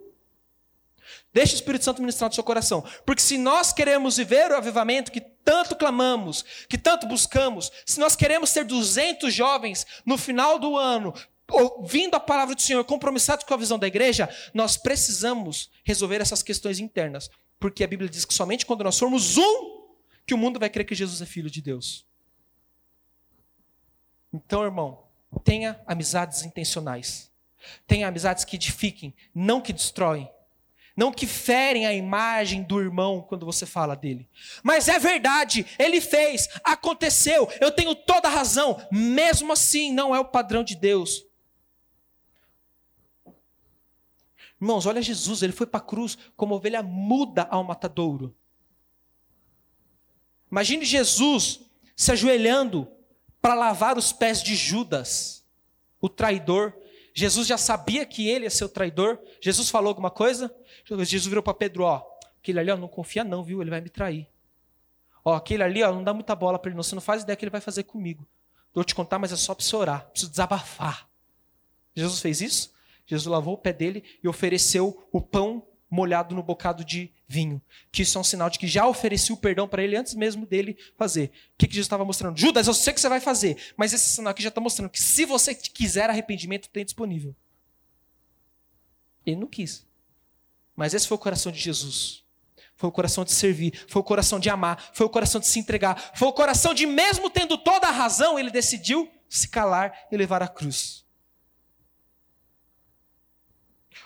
Deixe 1.34 1.54
o 1.54 1.56
Espírito 1.56 1.84
Santo 1.84 2.02
ministrar 2.02 2.30
no 2.30 2.34
seu 2.34 2.44
coração. 2.44 2.84
Porque 3.06 3.22
se 3.22 3.38
nós 3.38 3.74
queremos 3.74 4.18
viver 4.18 4.52
o 4.52 4.56
avivamento 4.56 5.12
que 5.12 5.22
tanto 5.22 5.76
clamamos, 5.76 6.44
que 6.70 6.78
tanto 6.78 7.08
buscamos, 7.08 7.72
se 7.86 8.00
nós 8.00 8.15
queremos 8.15 8.52
ter 8.52 8.63
200 8.63 9.34
jovens 9.34 9.86
no 10.06 10.18
final 10.18 10.58
do 10.58 10.78
ano, 10.78 11.13
ouvindo 11.52 12.15
a 12.15 12.20
palavra 12.20 12.56
do 12.56 12.62
Senhor, 12.62 12.84
compromissados 12.86 13.46
com 13.46 13.54
a 13.54 13.58
visão 13.58 13.78
da 13.78 13.88
igreja, 13.88 14.30
nós 14.54 14.78
precisamos 14.78 15.70
resolver 15.84 16.22
essas 16.22 16.41
questões 16.41 16.80
internas. 16.80 17.30
Porque 17.60 17.84
a 17.84 17.88
Bíblia 17.88 18.10
diz 18.10 18.26
que 18.26 18.34
somente 18.34 18.65
quando 18.65 18.84
nós 18.84 18.98
formos 18.98 19.38
um 19.38 19.74
que 20.25 20.33
o 20.33 20.38
mundo 20.38 20.59
vai 20.59 20.69
crer 20.69 20.85
que 20.85 20.95
Jesus 20.95 21.21
é 21.21 21.25
filho 21.25 21.49
de 21.49 21.61
Deus. 21.61 22.05
Então, 24.33 24.63
irmão, 24.63 25.03
tenha 25.43 25.79
amizades 25.85 26.43
intencionais. 26.43 27.31
Tenha 27.88 28.07
amizades 28.07 28.43
que 28.43 28.55
edifiquem, 28.55 29.13
não 29.33 29.61
que 29.61 29.73
destroem. 29.73 30.29
Não 30.95 31.11
que 31.11 31.27
ferem 31.27 31.85
a 31.85 31.93
imagem 31.93 32.63
do 32.63 32.79
irmão 32.79 33.21
quando 33.21 33.45
você 33.45 33.65
fala 33.65 33.95
dele. 33.95 34.29
Mas 34.63 34.88
é 34.88 34.97
verdade, 34.97 35.65
ele 35.77 35.99
fez, 35.99 36.47
aconteceu, 36.63 37.49
eu 37.59 37.69
tenho 37.69 37.93
toda 37.93 38.29
a 38.29 38.31
razão. 38.31 38.79
Mesmo 38.89 39.51
assim, 39.51 39.91
não 39.91 40.15
é 40.15 40.19
o 40.19 40.25
padrão 40.25 40.63
de 40.63 40.73
Deus. 40.73 41.25
Irmãos, 44.61 44.85
olha 44.85 45.01
Jesus, 45.01 45.43
ele 45.43 45.51
foi 45.51 45.67
para 45.67 45.79
a 45.79 45.83
cruz 45.83 46.17
como 46.35 46.55
ovelha 46.55 46.81
muda 46.81 47.43
ao 47.43 47.63
matadouro. 47.63 48.33
Imagine 50.51 50.86
Jesus 50.86 51.62
se 51.95 52.12
ajoelhando 52.12 52.88
para 53.41 53.53
lavar 53.53 53.97
os 53.97 54.12
pés 54.12 54.41
de 54.41 54.55
Judas, 54.55 55.45
o 56.01 56.10
traidor. 56.10 56.73
Jesus 57.13 57.47
já 57.47 57.58
sabia 57.58 58.05
que 58.05 58.27
ele 58.27 58.45
ia 58.45 58.49
ser 58.49 58.65
o 58.65 58.69
traidor. 58.69 59.19
Jesus 59.39 59.69
falou 59.69 59.89
alguma 59.89 60.12
coisa? 60.12 60.53
Jesus 60.84 61.25
virou 61.25 61.43
para 61.43 61.53
Pedro, 61.53 61.84
ó, 61.84 62.03
aquele 62.39 62.60
ali, 62.60 62.71
ó, 62.71 62.77
não 62.77 62.88
confia 62.88 63.23
não, 63.23 63.43
viu? 63.43 63.62
Ele 63.62 63.69
vai 63.69 63.81
me 63.81 63.89
trair. 63.89 64.27
Ó, 65.23 65.34
aquele 65.34 65.63
ali, 65.63 65.81
ó, 65.81 65.91
não 65.91 66.03
dá 66.03 66.13
muita 66.13 66.36
bola 66.36 66.60
para 66.60 66.69
ele, 66.69 66.75
não. 66.75 66.84
Você 66.84 66.95
não 66.95 67.01
faz 67.01 67.23
ideia 67.23 67.36
que 67.36 67.45
ele 67.45 67.51
vai 67.51 67.62
fazer 67.62 67.84
comigo. 67.84 68.27
Vou 68.73 68.84
te 68.84 68.93
contar, 68.93 69.17
mas 69.17 69.31
é 69.31 69.36
só 69.36 69.55
para 69.55 69.63
você 69.63 69.75
orar. 69.75 70.10
Preciso 70.10 70.29
desabafar. 70.29 71.08
Jesus 71.95 72.19
fez 72.19 72.41
isso? 72.41 72.73
Jesus 73.08 73.25
lavou 73.25 73.53
o 73.53 73.58
pé 73.58 73.71
dele 73.71 74.03
e 74.23 74.27
ofereceu 74.27 75.08
o 75.12 75.21
pão 75.21 75.65
molhado 75.95 76.36
no 76.36 76.43
bocado 76.43 76.84
de 76.84 77.10
vinho. 77.25 77.62
Que 77.91 78.01
isso 78.01 78.17
é 78.17 78.21
um 78.21 78.23
sinal 78.23 78.49
de 78.49 78.60
que 78.60 78.67
já 78.67 78.86
ofereci 78.86 79.31
o 79.31 79.38
perdão 79.38 79.67
para 79.67 79.81
ele 79.81 79.95
antes 79.95 80.13
mesmo 80.13 80.45
dele 80.45 80.77
fazer. 80.97 81.31
O 81.53 81.58
que, 81.58 81.67
que 81.67 81.73
Jesus 81.73 81.86
estava 81.86 82.03
mostrando? 82.03 82.38
Judas, 82.38 82.67
eu 82.67 82.73
sei 82.73 82.93
que 82.93 82.99
você 82.99 83.08
vai 83.08 83.21
fazer, 83.21 83.58
mas 83.77 83.93
esse 83.93 84.13
sinal 84.13 84.31
aqui 84.31 84.43
já 84.43 84.49
está 84.49 84.60
mostrando 84.60 84.89
que 84.89 85.01
se 85.01 85.25
você 85.25 85.55
quiser 85.55 86.10
arrependimento, 86.10 86.69
tem 86.69 86.84
disponível. 86.84 87.34
Ele 89.25 89.38
não 89.38 89.47
quis. 89.47 89.86
Mas 90.75 90.93
esse 90.93 91.08
foi 91.08 91.15
o 91.15 91.19
coração 91.19 91.51
de 91.51 91.60
Jesus. 91.60 92.23
Foi 92.75 92.89
o 92.89 92.91
coração 92.91 93.23
de 93.23 93.31
servir, 93.31 93.86
foi 93.88 94.01
o 94.01 94.03
coração 94.03 94.38
de 94.38 94.49
amar, 94.49 94.91
foi 94.93 95.05
o 95.05 95.10
coração 95.10 95.39
de 95.39 95.47
se 95.47 95.58
entregar, 95.58 96.12
foi 96.13 96.27
o 96.27 96.34
coração 96.34 96.73
de, 96.73 96.86
mesmo 96.86 97.29
tendo 97.29 97.58
toda 97.58 97.88
a 97.88 97.91
razão, 97.91 98.38
ele 98.38 98.51
decidiu 98.51 99.10
se 99.29 99.47
calar 99.47 99.97
e 100.12 100.17
levar 100.17 100.43
a 100.43 100.47
cruz. 100.47 101.05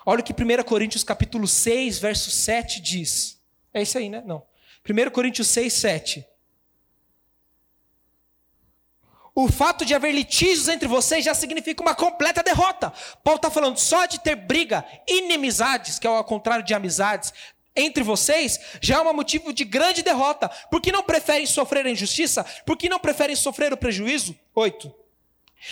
Olha 0.06 0.22
o 0.22 0.24
que 0.24 0.34
1 0.34 0.64
Coríntios 0.64 1.04
capítulo 1.04 1.48
6, 1.48 2.00
verso 2.00 2.32
7 2.32 2.82
diz. 2.82 3.40
É 3.74 3.82
isso 3.82 3.98
aí, 3.98 4.10
né? 4.10 4.24
Não. 4.26 4.44
1 4.88 5.12
Coríntios 5.12 5.48
6, 5.50 5.74
7. 5.74 6.26
O 9.36 9.48
fato 9.48 9.86
de 9.86 9.96
haver 9.96 10.12
litígios 10.12 10.68
entre 10.68 10.88
vocês 10.88 11.24
já 11.24 11.34
significa 11.34 11.82
uma 11.82 11.96
completa 11.96 12.44
derrota. 12.44 12.92
Paulo 13.24 13.38
está 13.38 13.50
falando 13.50 13.78
só 13.78 14.06
de 14.06 14.20
ter 14.20 14.36
briga, 14.36 14.86
inimizades, 15.08 15.98
que 15.98 16.06
é 16.06 16.10
ao 16.10 16.24
contrário 16.24 16.66
de 16.66 16.74
amizades, 16.74 17.32
entre 17.76 18.04
vocês, 18.04 18.60
já 18.82 18.98
é 18.98 19.02
um 19.02 19.14
motivo 19.14 19.54
de 19.54 19.64
grande 19.64 20.04
derrota. 20.04 20.50
Por 20.70 20.82
que 20.82 20.92
não 20.92 21.04
preferem 21.04 21.46
sofrer 21.46 21.86
a 21.86 21.90
injustiça? 21.90 22.44
Por 22.66 22.76
que 22.76 22.90
não 22.90 23.00
preferem 23.00 23.36
sofrer 23.36 23.72
o 23.72 23.78
prejuízo? 23.78 24.38
8. 24.54 24.94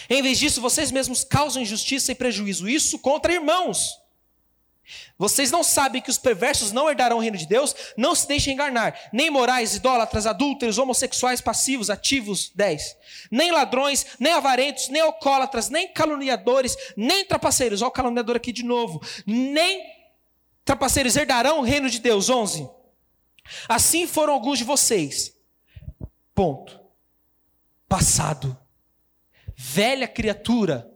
Em 0.09 0.21
vez 0.21 0.39
disso, 0.39 0.61
vocês 0.61 0.91
mesmos 0.91 1.25
causam 1.25 1.61
injustiça 1.61 2.11
e 2.11 2.15
prejuízo. 2.15 2.69
Isso 2.69 2.99
contra 2.99 3.33
irmãos. 3.33 3.99
Vocês 5.17 5.51
não 5.51 5.63
sabem 5.63 6.01
que 6.01 6.09
os 6.09 6.17
perversos 6.17 6.71
não 6.71 6.89
herdarão 6.89 7.17
o 7.17 7.19
reino 7.19 7.37
de 7.37 7.45
Deus? 7.45 7.75
Não 7.97 8.15
se 8.15 8.27
deixem 8.27 8.53
enganar. 8.53 8.97
Nem 9.11 9.29
morais, 9.29 9.75
idólatras, 9.75 10.25
adúlteros, 10.25 10.77
homossexuais, 10.77 11.41
passivos, 11.41 11.89
ativos. 11.89 12.51
10. 12.55 12.95
Nem 13.29 13.51
ladrões, 13.51 14.05
nem 14.19 14.31
avarentos, 14.31 14.87
nem 14.89 15.01
alcoólatras, 15.01 15.69
nem 15.69 15.91
caluniadores, 15.91 16.77
nem 16.95 17.25
trapaceiros. 17.25 17.81
Olha 17.81 17.89
o 17.89 17.91
caluniador 17.91 18.35
aqui 18.37 18.53
de 18.53 18.63
novo. 18.63 19.01
Nem 19.25 19.83
trapaceiros 20.63 21.15
herdarão 21.17 21.59
o 21.59 21.63
reino 21.63 21.89
de 21.89 21.99
Deus. 21.99 22.29
11. 22.29 22.69
Assim 23.67 24.07
foram 24.07 24.33
alguns 24.33 24.59
de 24.59 24.63
vocês. 24.63 25.33
Ponto. 26.33 26.79
Passado. 27.89 28.57
Velha 29.55 30.07
criatura. 30.07 30.89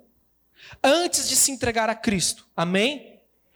Antes 0.82 1.27
de 1.27 1.36
se 1.36 1.51
entregar 1.51 1.89
a 1.89 1.95
Cristo. 1.95 2.47
Amém? 2.56 3.11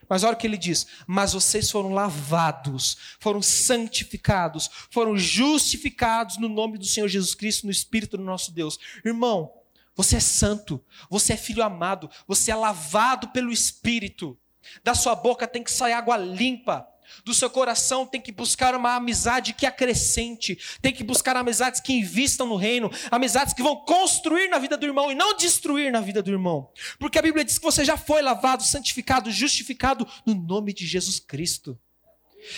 Mas 0.08 0.24
olha 0.24 0.34
o 0.34 0.38
que 0.38 0.48
ele 0.48 0.58
diz: 0.58 0.88
Mas 1.08 1.34
vocês 1.34 1.70
foram 1.70 1.94
lavados, 1.94 2.98
foram 3.20 3.41
santificados, 3.41 4.70
foram 4.89 5.18
justificados 5.18 6.38
no 6.38 6.50
nome 6.50 6.78
do 6.78 6.86
Senhor 6.86 7.08
Jesus 7.08 7.36
Cristo, 7.36 7.65
no 7.65 7.72
Espírito 7.72 8.18
do 8.18 8.24
nosso 8.24 8.52
Deus. 8.52 8.78
Irmão, 9.04 9.52
você 9.96 10.18
é 10.18 10.20
santo, 10.20 10.84
você 11.10 11.34
é 11.34 11.38
filho 11.38 11.63
amado, 11.63 12.10
você 12.28 12.52
é 12.52 12.56
lavado 12.56 13.30
pelo 13.30 13.52
Espírito. 13.52 14.38
Da 14.84 14.96
sua 14.96 15.15
boca 15.15 15.48
tem 15.48 15.63
que 15.63 15.72
sair 15.72 15.94
água 15.94 16.18
limpa. 16.18 16.88
Do 17.24 17.34
seu 17.34 17.50
coração 17.50 18.06
tem 18.06 18.22
que 18.22 18.32
buscar 18.32 18.76
uma 18.76 18.96
amizade 18.96 19.54
que 19.54 19.65
acrescente, 19.65 20.58
tem 20.82 20.94
que 20.94 21.04
buscar 21.04 21.36
amizades 21.36 21.80
que 21.80 21.94
investam 21.94 22.48
no 22.48 22.56
reino, 22.56 22.91
amizades 23.12 23.54
que 23.54 23.63
vão 23.63 23.76
construir 23.78 24.48
na 24.50 24.58
vida 24.58 24.78
do 24.78 24.86
irmão 24.86 25.12
e 25.12 25.15
não 25.15 25.36
destruir 25.36 25.91
na 25.91 26.02
vida 26.02 26.22
do 26.22 26.32
irmão. 26.32 26.70
Porque 27.00 27.20
a 27.20 27.22
Bíblia 27.22 27.46
diz 27.46 27.58
que 27.58 27.63
você 27.63 27.84
já 27.84 27.98
foi 27.98 28.22
lavado, 28.22 28.63
santificado, 28.63 29.32
justificado 29.32 30.08
no 30.26 30.34
nome 30.34 30.74
de 30.74 30.86
Jesus 30.86 31.20
Cristo. 31.20 31.80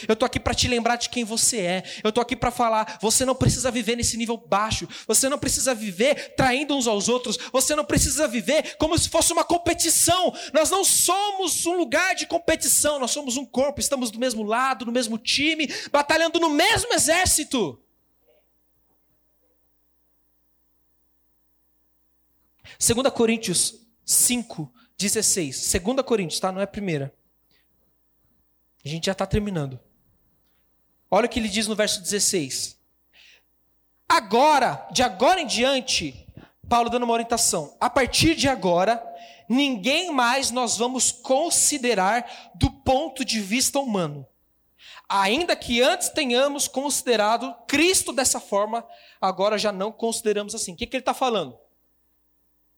Eu 0.08 0.14
estou 0.14 0.26
aqui 0.26 0.40
para 0.40 0.54
te 0.54 0.68
lembrar 0.68 0.96
de 0.96 1.10
quem 1.10 1.24
você 1.24 1.58
é. 1.60 1.84
Eu 2.04 2.10
estou 2.10 2.22
aqui 2.22 2.36
para 2.36 2.52
falar: 2.52 2.98
você 3.02 3.26
não 3.26 3.36
precisa 3.36 3.72
viver 3.72 3.96
nesse 3.96 4.18
nível 4.18 4.38
baixo. 4.38 4.88
Você 5.08 5.30
não 5.30 5.40
precisa 5.40 5.74
viver 5.74 6.36
traindo 6.36 6.76
uns 6.76 6.88
aos 6.88 7.10
outros. 7.10 7.38
Você 7.52 7.76
não 7.76 7.86
precisa 7.86 8.28
viver 8.28 8.76
como 8.78 8.98
se 8.98 9.10
fosse 9.10 9.32
uma 9.34 9.44
competição. 9.44 10.34
Nós 10.54 10.70
não 10.70 10.84
somos 10.84 11.66
um 11.66 11.78
lugar 11.78 12.16
de 12.16 12.26
competição. 12.26 13.00
Nós 13.00 13.12
somos 13.12 13.38
um 13.38 13.46
corpo. 13.46 13.80
Estamos 13.80 14.12
do 14.12 14.20
mesmo 14.20 14.44
lado, 14.44 14.86
no 14.86 14.92
mesmo 14.92 15.18
time, 15.18 15.72
batalhando 15.92 16.40
no 16.40 16.50
mesmo 16.50 16.94
exército. 16.94 17.82
Segunda 22.78 23.10
Coríntios 23.10 23.88
5, 24.06 24.72
16. 24.98 25.56
Segunda 25.56 26.04
Coríntios, 26.04 26.40
tá? 26.40 26.52
Não 26.52 26.62
é 26.62 26.64
a 26.64 26.68
primeira. 26.68 27.17
A 28.86 28.90
gente 28.90 29.06
já 29.06 29.12
está 29.12 29.26
terminando. 29.26 29.80
Olha 31.10 31.26
o 31.26 31.30
que 31.30 31.40
ele 31.40 31.50
diz 31.50 31.68
no 31.68 31.76
verso 31.76 32.02
16. 32.02 32.78
Agora, 34.08 34.88
de 34.92 35.04
agora 35.04 35.42
em 35.42 35.48
diante, 35.48 36.28
Paulo 36.70 36.90
dando 36.90 37.04
uma 37.04 37.14
orientação. 37.14 37.76
A 37.80 37.90
partir 37.90 38.36
de 38.36 38.48
agora, 38.48 39.04
ninguém 39.48 40.12
mais 40.12 40.52
nós 40.52 40.78
vamos 40.78 41.12
considerar 41.12 42.52
do 42.56 42.70
ponto 42.70 43.24
de 43.24 43.40
vista 43.40 43.80
humano. 43.80 44.26
Ainda 45.10 45.56
que 45.56 45.82
antes 45.82 46.10
tenhamos 46.10 46.68
considerado 46.68 47.56
Cristo 47.66 48.12
dessa 48.12 48.40
forma, 48.40 48.86
agora 49.22 49.58
já 49.58 49.72
não 49.72 49.92
consideramos 49.92 50.54
assim. 50.54 50.74
O 50.74 50.76
que, 50.76 50.86
que 50.86 50.98
ele 50.98 51.02
está 51.02 51.14
falando? 51.14 51.58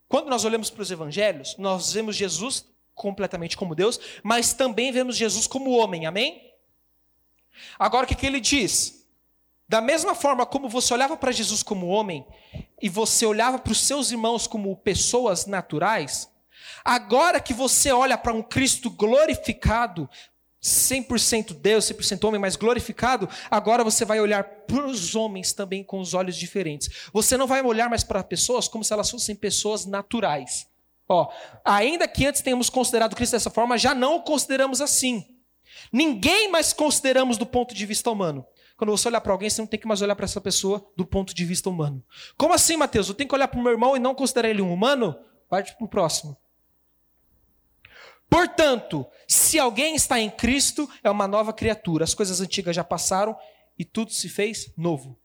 Quando 0.07 0.29
nós 0.29 0.45
olhamos 0.45 0.69
para 0.69 0.81
os 0.81 0.91
evangelhos, 0.91 1.55
nós 1.57 1.93
vemos 1.93 2.15
Jesus 2.15 2.65
completamente 2.99 3.55
como 3.55 3.73
Deus, 3.73 3.97
mas 4.21 4.51
também 4.51 4.91
vemos 4.91 5.15
Jesus 5.15 5.47
como 5.47 5.71
homem, 5.71 6.05
amém? 6.05 6.53
Agora 7.79 8.03
o 8.03 8.07
que, 8.07 8.13
que 8.13 8.25
ele 8.25 8.41
diz? 8.41 9.07
Da 9.67 9.79
mesma 9.79 10.13
forma 10.13 10.45
como 10.45 10.67
você 10.67 10.93
olhava 10.93 11.15
para 11.15 11.31
Jesus 11.31 11.63
como 11.63 11.87
homem 11.87 12.27
e 12.81 12.89
você 12.89 13.25
olhava 13.25 13.57
para 13.57 13.71
os 13.71 13.79
seus 13.79 14.11
irmãos 14.11 14.47
como 14.47 14.75
pessoas 14.75 15.45
naturais, 15.45 16.29
agora 16.83 17.39
que 17.39 17.53
você 17.53 17.91
olha 17.91 18.17
para 18.17 18.33
um 18.33 18.43
Cristo 18.43 18.89
glorificado, 18.89 20.09
100% 20.61 21.53
Deus, 21.53 21.85
100% 21.85 22.25
homem, 22.25 22.41
mas 22.41 22.57
glorificado, 22.57 23.29
agora 23.49 23.81
você 23.81 24.03
vai 24.03 24.19
olhar 24.19 24.43
para 24.43 24.85
os 24.85 25.15
homens 25.15 25.53
também 25.53 25.85
com 25.85 26.01
os 26.01 26.13
olhos 26.13 26.35
diferentes. 26.35 26.89
Você 27.13 27.37
não 27.37 27.47
vai 27.47 27.61
olhar 27.61 27.89
mais 27.89 28.03
para 28.03 28.21
pessoas 28.23 28.67
como 28.67 28.83
se 28.83 28.91
elas 28.91 29.09
fossem 29.09 29.35
pessoas 29.35 29.85
naturais. 29.85 30.68
Ó, 31.09 31.31
ainda 31.65 32.07
que 32.07 32.27
antes 32.27 32.41
tenhamos 32.41 32.69
considerado 32.69 33.15
Cristo 33.15 33.31
dessa 33.31 33.49
forma, 33.49 33.77
já 33.77 33.95
não 33.95 34.17
o 34.17 34.21
consideramos 34.21 34.79
assim. 34.79 35.25
Ninguém 35.91 36.51
mais 36.51 36.71
consideramos 36.71 37.37
do 37.37 37.47
ponto 37.47 37.73
de 37.73 37.85
vista 37.85 38.11
humano. 38.11 38.45
Quando 38.77 38.91
você 38.91 39.07
olhar 39.07 39.19
para 39.19 39.33
alguém, 39.33 39.49
você 39.49 39.59
não 39.59 39.67
tem 39.67 39.79
que 39.79 39.87
mais 39.87 40.01
olhar 40.01 40.15
para 40.15 40.25
essa 40.25 40.39
pessoa 40.39 40.87
do 40.95 41.05
ponto 41.05 41.33
de 41.33 41.43
vista 41.43 41.69
humano. 41.69 42.01
Como 42.37 42.53
assim, 42.53 42.77
Mateus? 42.77 43.09
Eu 43.09 43.15
tenho 43.15 43.27
que 43.27 43.35
olhar 43.35 43.47
para 43.47 43.59
o 43.59 43.63
meu 43.63 43.71
irmão 43.71 43.97
e 43.97 43.99
não 43.99 44.15
considerar 44.15 44.49
ele 44.49 44.61
um 44.61 44.71
humano? 44.71 45.15
Parte 45.49 45.75
para 45.75 45.85
o 45.85 45.89
próximo. 45.89 46.37
Portanto, 48.29 49.05
se 49.27 49.59
alguém 49.59 49.95
está 49.95 50.19
em 50.19 50.29
Cristo, 50.29 50.87
é 51.03 51.09
uma 51.09 51.27
nova 51.27 51.51
criatura. 51.51 52.03
As 52.03 52.13
coisas 52.13 52.39
antigas 52.39 52.75
já 52.75 52.83
passaram 52.83 53.35
e 53.77 53.83
tudo 53.83 54.13
se 54.13 54.29
fez 54.29 54.71
novo. 54.77 55.18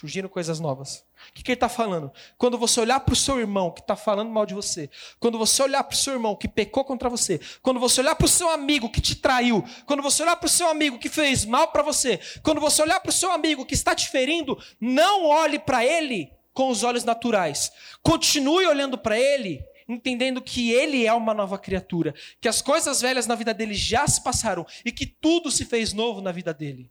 Surgiram 0.00 0.30
coisas 0.30 0.58
novas. 0.58 1.04
O 1.28 1.34
que, 1.34 1.42
que 1.42 1.50
ele 1.50 1.56
está 1.56 1.68
falando? 1.68 2.10
Quando 2.38 2.56
você 2.56 2.80
olhar 2.80 3.00
para 3.00 3.12
o 3.12 3.16
seu 3.16 3.38
irmão 3.38 3.70
que 3.70 3.82
está 3.82 3.94
falando 3.94 4.30
mal 4.30 4.46
de 4.46 4.54
você, 4.54 4.88
quando 5.18 5.36
você 5.36 5.62
olhar 5.62 5.84
para 5.84 5.92
o 5.92 5.96
seu 5.98 6.14
irmão 6.14 6.34
que 6.34 6.48
pecou 6.48 6.82
contra 6.86 7.10
você, 7.10 7.38
quando 7.60 7.78
você 7.78 8.00
olhar 8.00 8.14
para 8.14 8.24
o 8.24 8.28
seu 8.28 8.48
amigo 8.48 8.88
que 8.88 8.98
te 8.98 9.14
traiu, 9.14 9.62
quando 9.84 10.02
você 10.02 10.22
olhar 10.22 10.36
para 10.36 10.46
o 10.46 10.50
seu 10.50 10.70
amigo 10.70 10.98
que 10.98 11.10
fez 11.10 11.44
mal 11.44 11.68
para 11.68 11.82
você, 11.82 12.18
quando 12.42 12.62
você 12.62 12.80
olhar 12.80 12.98
para 12.98 13.10
o 13.10 13.12
seu 13.12 13.30
amigo 13.30 13.66
que 13.66 13.74
está 13.74 13.94
te 13.94 14.08
ferindo, 14.08 14.58
não 14.80 15.26
olhe 15.26 15.58
para 15.58 15.84
ele 15.84 16.32
com 16.54 16.70
os 16.70 16.82
olhos 16.82 17.04
naturais. 17.04 17.70
Continue 18.02 18.66
olhando 18.66 18.96
para 18.96 19.20
ele 19.20 19.62
entendendo 19.86 20.40
que 20.40 20.70
ele 20.70 21.04
é 21.04 21.12
uma 21.12 21.34
nova 21.34 21.58
criatura, 21.58 22.14
que 22.40 22.48
as 22.48 22.62
coisas 22.62 23.02
velhas 23.02 23.26
na 23.26 23.34
vida 23.34 23.52
dele 23.52 23.74
já 23.74 24.06
se 24.06 24.22
passaram 24.22 24.64
e 24.82 24.90
que 24.92 25.04
tudo 25.04 25.50
se 25.50 25.66
fez 25.66 25.92
novo 25.92 26.22
na 26.22 26.32
vida 26.32 26.54
dele. 26.54 26.90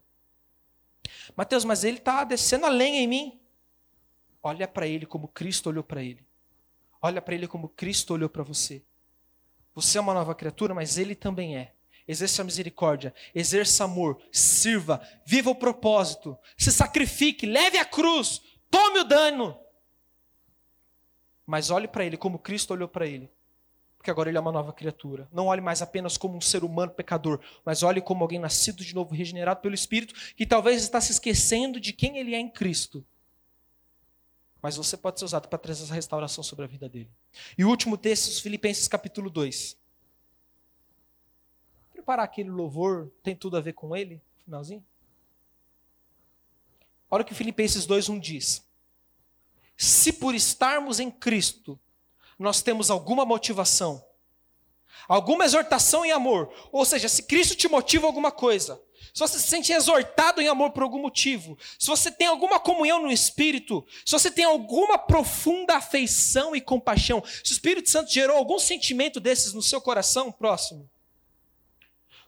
Mateus, 1.36 1.66
mas 1.66 1.84
ele 1.84 1.98
está 1.98 2.24
descendo 2.24 2.66
a 2.66 2.70
lenha 2.70 3.02
em 3.02 3.08
mim. 3.08 3.42
Olha 4.42 4.68
para 4.68 4.88
ele 4.88 5.06
como 5.06 5.28
Cristo 5.28 5.70
olhou 5.70 5.84
para 5.84 6.04
ele. 6.04 6.26
Olha 7.02 7.22
para 7.22 7.36
ele 7.36 7.48
como 7.48 7.70
Cristo 7.70 8.14
olhou 8.14 8.30
para 8.30 8.44
você. 8.44 8.84
Você 9.74 9.98
é 9.98 10.02
uma 10.02 10.14
nova 10.14 10.36
criatura, 10.36 10.74
mas 10.74 10.98
ele 10.98 11.16
também 11.16 11.58
é. 11.58 11.74
Exerça 12.08 12.44
misericórdia, 12.44 13.14
exerça 13.36 13.84
amor, 13.84 14.20
sirva, 14.32 15.00
viva 15.26 15.52
o 15.52 15.56
propósito, 15.56 16.38
se 16.58 16.72
sacrifique, 16.72 17.46
leve 17.46 17.78
a 17.78 17.86
cruz, 17.86 18.42
tome 18.70 19.00
o 19.00 19.04
dano. 19.04 19.60
Mas 21.46 21.70
olhe 21.70 21.88
para 21.88 22.04
ele 22.04 22.18
como 22.18 22.40
Cristo 22.40 22.74
olhou 22.74 22.88
para 22.88 23.06
ele 23.06 23.32
porque 24.00 24.10
agora 24.10 24.30
ele 24.30 24.38
é 24.38 24.42
uma 24.42 24.52
nova 24.52 24.72
criatura. 24.72 25.28
Não 25.30 25.48
olhe 25.48 25.60
mais 25.60 25.82
apenas 25.82 26.16
como 26.18 26.38
um 26.38 26.42
ser 26.42 26.64
humano 26.64 26.90
pecador, 26.90 27.42
mas 27.66 27.84
olhe 27.84 28.00
como 28.00 28.24
alguém 28.24 28.40
nascido 28.40 28.82
de 28.82 28.96
novo, 28.96 29.14
regenerado 29.14 29.60
pelo 29.60 29.76
Espírito, 29.76 30.14
que 30.38 30.46
talvez 30.46 30.82
está 30.82 31.02
se 31.02 31.12
esquecendo 31.12 31.82
de 31.82 31.92
quem 31.92 32.18
ele 32.18 32.34
é 32.34 32.40
em 32.40 32.50
Cristo. 32.50 33.06
Mas 34.62 34.78
você 34.78 34.96
pode 34.96 35.20
ser 35.20 35.26
usado 35.26 35.50
para 35.50 35.60
trazer 35.60 35.84
essa 35.84 35.94
restauração 35.94 36.42
sobre 36.42 36.64
a 36.64 36.68
vida 36.68 36.88
dele. 36.88 37.12
E 37.58 37.66
o 37.66 37.70
último 37.70 37.98
texto, 37.98 38.42
Filipenses 38.42 38.88
capítulo 38.88 39.30
2. 39.30 39.78
Preparar 41.92 42.24
aquele 42.24 42.50
louvor 42.50 43.12
tem 43.22 43.36
tudo 43.36 43.58
a 43.58 43.62
ver 43.62 43.74
com 43.74 43.94
ele, 43.98 44.22
finalzinho? 44.46 44.84
Olha 47.12 47.24
o 47.24 47.26
que 47.26 47.34
Filipenses 47.34 47.86
2:1 47.86 48.18
diz. 48.18 48.66
Se 49.76 50.14
por 50.14 50.34
estarmos 50.34 51.02
em 51.02 51.12
Cristo, 51.12 51.78
nós 52.40 52.62
temos 52.62 52.90
alguma 52.90 53.26
motivação, 53.26 54.02
alguma 55.10 55.44
exortação 55.44 56.06
em 56.06 56.12
amor, 56.14 56.50
ou 56.72 56.86
seja, 56.86 57.10
se 57.10 57.24
Cristo 57.24 57.54
te 57.54 57.68
motiva 57.68 58.08
alguma 58.08 58.32
coisa, 58.32 58.82
se 59.14 59.20
você 59.20 59.38
se 59.38 59.48
sente 59.48 59.74
exortado 59.74 60.42
em 60.42 60.48
amor 60.48 60.72
por 60.72 60.84
algum 60.84 61.02
motivo, 61.02 61.58
se 61.78 61.88
você 61.88 62.10
tem 62.10 62.28
alguma 62.28 62.60
comunhão 62.60 63.02
no 63.02 63.12
Espírito, 63.12 63.86
se 64.06 64.12
você 64.12 64.32
tem 64.32 64.46
alguma 64.46 64.98
profunda 64.98 65.76
afeição 65.76 66.56
e 66.56 66.62
compaixão, 66.62 67.22
se 67.44 67.52
o 67.52 67.54
Espírito 67.54 67.90
Santo 67.90 68.12
gerou 68.12 68.38
algum 68.38 68.58
sentimento 68.58 69.20
desses 69.20 69.54
no 69.54 69.62
seu 69.62 69.82
coração, 69.82 70.32
próximo, 70.32 70.90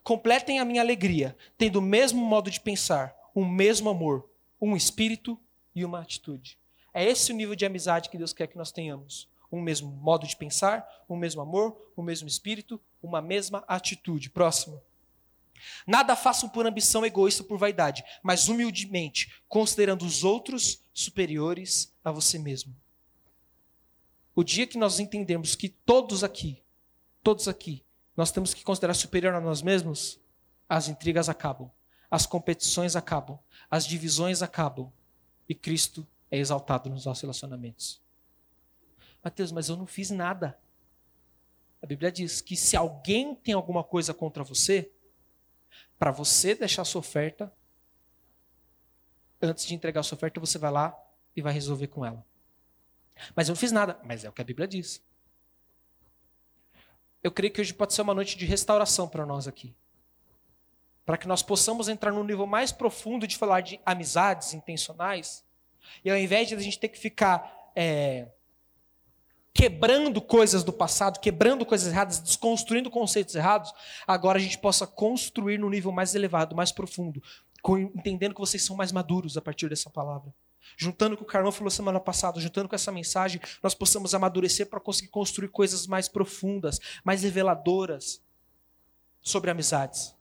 completem 0.04 0.60
a 0.60 0.66
minha 0.66 0.82
alegria, 0.82 1.38
tendo 1.58 1.78
o 1.78 1.82
mesmo 1.82 2.20
modo 2.20 2.52
de 2.52 2.60
pensar, 2.60 3.16
o 3.34 3.46
mesmo 3.46 3.90
amor, 3.90 4.30
um 4.60 4.76
espírito 4.76 5.40
e 5.74 5.86
uma 5.86 6.02
atitude. 6.02 6.58
É 6.94 7.06
esse 7.06 7.32
o 7.32 7.36
nível 7.36 7.56
de 7.56 7.66
amizade 7.66 8.10
que 8.10 8.18
Deus 8.18 8.34
quer 8.34 8.48
que 8.48 8.58
nós 8.58 8.72
tenhamos 8.72 9.31
um 9.52 9.62
mesmo 9.62 9.92
modo 9.92 10.26
de 10.26 10.36
pensar, 10.36 10.88
um 11.10 11.16
mesmo 11.16 11.42
amor, 11.42 11.94
um 11.98 12.02
mesmo 12.02 12.28
espírito, 12.28 12.80
uma 13.02 13.22
mesma 13.22 13.64
atitude. 13.68 14.30
Próximo. 14.30 14.82
Nada 15.86 16.16
façam 16.16 16.50
por 16.50 16.66
ambição 16.66 17.06
egoísta 17.06 17.44
por 17.44 17.58
vaidade, 17.58 18.04
mas 18.24 18.48
humildemente, 18.48 19.42
considerando 19.48 20.06
os 20.06 20.24
outros 20.24 20.82
superiores 20.94 21.94
a 22.04 22.12
você 22.12 22.40
mesmo. 22.40 22.76
O 24.34 24.44
dia 24.44 24.66
que 24.66 24.78
nós 24.78 25.00
entendermos 25.00 25.56
que 25.56 25.70
todos 25.70 26.24
aqui, 26.24 26.64
todos 27.22 27.48
aqui, 27.48 27.84
nós 28.16 28.32
temos 28.32 28.54
que 28.54 28.64
considerar 28.64 28.94
superior 28.94 29.36
a 29.36 29.42
nós 29.42 29.62
mesmos, 29.62 30.20
as 30.68 30.88
intrigas 30.88 31.28
acabam, 31.28 31.70
as 32.10 32.26
competições 32.26 32.96
acabam, 32.96 33.38
as 33.70 33.86
divisões 33.86 34.42
acabam 34.42 34.92
e 35.48 35.54
Cristo 35.54 36.08
é 36.30 36.38
exaltado 36.38 36.90
nos 36.90 37.06
nossos 37.06 37.22
relacionamentos. 37.22 38.02
Mateus, 39.24 39.52
mas 39.52 39.70
eu 39.70 39.78
não 39.78 39.86
fiz 39.86 40.10
nada. 40.10 40.58
A 41.82 41.86
Bíblia 41.86 42.12
diz 42.12 42.42
que 42.42 42.56
se 42.56 42.76
alguém 42.76 43.36
tem 43.36 43.54
alguma 43.54 43.84
coisa 43.84 44.14
contra 44.14 44.44
você, 44.44 44.92
para 45.98 46.12
você 46.12 46.56
deixar 46.56 46.84
sua 46.86 47.00
oferta, 47.00 47.52
antes 49.42 49.66
de 49.66 49.74
entregar 49.74 50.04
sua 50.04 50.16
oferta, 50.16 50.40
você 50.40 50.58
vai 50.58 50.72
lá 50.72 50.98
e 51.36 51.42
vai 51.42 51.54
resolver 51.54 51.88
com 51.88 52.06
ela. 52.06 52.26
Mas 53.36 53.48
eu 53.48 53.54
não 53.54 53.60
fiz 53.60 53.72
nada. 53.72 54.00
Mas 54.04 54.24
é 54.24 54.30
o 54.30 54.32
que 54.32 54.42
a 54.42 54.46
Bíblia 54.46 54.68
diz. 54.68 55.04
eu 57.24 57.32
creio 57.32 57.54
que 57.54 57.62
hoje 57.62 57.74
pode 57.74 57.94
ser 57.94 58.02
uma 58.02 58.16
noite 58.16 58.36
de 58.36 58.46
restauração 58.46 59.08
para 59.08 59.26
nós 59.26 59.48
aqui. 59.48 59.76
Para 61.06 61.18
que 61.18 61.28
nós 61.28 61.44
possamos 61.44 61.88
entrar 61.88 62.12
num 62.12 62.24
nível 62.24 62.48
mais 62.48 62.72
profundo 62.72 63.28
de 63.28 63.38
falar 63.38 63.62
de 63.62 63.80
amizades 63.86 64.54
intencionais, 64.54 65.44
e 66.04 66.10
ao 66.10 66.18
invés 66.18 66.48
de 66.48 66.56
a 66.56 66.60
gente 66.60 66.80
ter 66.80 66.90
que 66.90 66.98
ficar 66.98 67.72
é, 67.76 68.28
quebrando 69.54 70.22
coisas 70.22 70.64
do 70.64 70.72
passado, 70.72 71.20
quebrando 71.20 71.66
coisas 71.66 71.92
erradas, 71.92 72.20
desconstruindo 72.20 72.90
conceitos 72.90 73.36
errados, 73.36 73.74
agora 74.08 74.38
a 74.38 74.42
gente 74.42 74.58
possa 74.58 74.88
construir 74.88 75.58
num 75.58 75.70
nível 75.70 75.92
mais 75.92 76.16
elevado, 76.16 76.56
mais 76.56 76.72
profundo, 76.72 77.22
entendendo 77.96 78.34
que 78.34 78.40
vocês 78.40 78.64
são 78.64 78.76
mais 78.76 78.92
maduros 78.92 79.38
a 79.38 79.42
partir 79.42 79.70
dessa 79.70 79.90
palavra. 79.90 80.34
Juntando 80.78 81.18
com 81.18 81.24
o 81.24 81.26
que 81.26 81.30
o 81.30 81.34
Carlão 81.34 81.52
falou 81.52 81.70
semana 81.70 82.00
passada, 82.00 82.40
juntando 82.40 82.70
com 82.70 82.76
essa 82.76 82.92
mensagem, 82.92 83.42
nós 83.62 83.74
possamos 83.74 84.14
amadurecer 84.14 84.68
para 84.68 84.80
conseguir 84.80 85.10
construir 85.10 85.50
coisas 85.50 85.86
mais 85.86 86.08
profundas, 86.08 86.80
mais 87.04 87.24
reveladoras 87.24 88.22
sobre 89.22 89.52
amizades. 89.52 90.16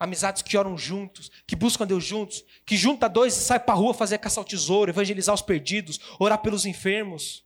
Amizades 0.00 0.42
que 0.42 0.56
oram 0.56 0.76
juntos, 0.76 1.30
que 1.46 1.56
buscam 1.56 1.86
Deus 1.86 2.04
juntos, 2.04 2.44
que 2.64 2.76
junta 2.76 3.08
dois 3.08 3.36
e 3.36 3.40
sai 3.40 3.58
para 3.58 3.74
a 3.74 3.76
rua 3.76 3.92
fazer 3.92 4.18
caçar 4.18 4.42
o 4.42 4.46
tesouro, 4.46 4.90
evangelizar 4.90 5.34
os 5.34 5.42
perdidos, 5.42 5.98
orar 6.18 6.38
pelos 6.38 6.66
enfermos. 6.66 7.44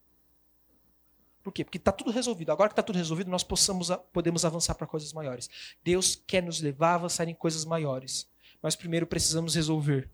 Por 1.43 1.53
quê? 1.53 1.65
Porque 1.65 1.79
está 1.79 1.91
tudo 1.91 2.11
resolvido. 2.11 2.53
Agora 2.53 2.69
que 2.69 2.73
está 2.73 2.83
tudo 2.83 2.97
resolvido, 2.97 3.31
nós 3.31 3.43
possamos, 3.43 3.91
podemos 4.13 4.45
avançar 4.45 4.75
para 4.75 4.87
coisas 4.87 5.13
maiores. 5.13 5.51
Deus 5.83 6.21
quer 6.27 6.43
nos 6.43 6.61
levar 6.61 6.93
a 6.93 6.95
avançar 6.95 7.29
em 7.29 7.35
coisas 7.35 7.65
maiores. 7.65 8.29
Mas 8.63 8.77
primeiro 8.77 9.07
precisamos 9.07 9.55
resolver 9.55 10.09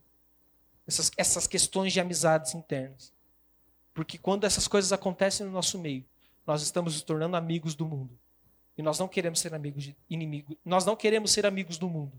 essas, 0.86 1.10
essas 1.16 1.46
questões 1.46 1.92
de 1.92 2.00
amizades 2.00 2.54
internas. 2.54 3.12
Porque 3.92 4.16
quando 4.16 4.44
essas 4.44 4.66
coisas 4.66 4.90
acontecem 4.90 5.44
no 5.44 5.52
nosso 5.52 5.78
meio, 5.78 6.04
nós 6.46 6.62
estamos 6.62 6.94
nos 6.94 7.02
tornando 7.02 7.36
amigos 7.36 7.74
do 7.74 7.84
mundo. 7.84 8.18
E 8.76 8.82
nós 8.82 8.98
não 8.98 9.06
queremos 9.06 9.40
ser 9.40 9.52
amigos 9.54 9.84
de. 9.84 9.96
Nós 10.64 10.86
não 10.86 10.96
queremos 10.96 11.30
ser 11.32 11.44
amigos 11.44 11.76
do 11.76 11.88
mundo. 11.88 12.18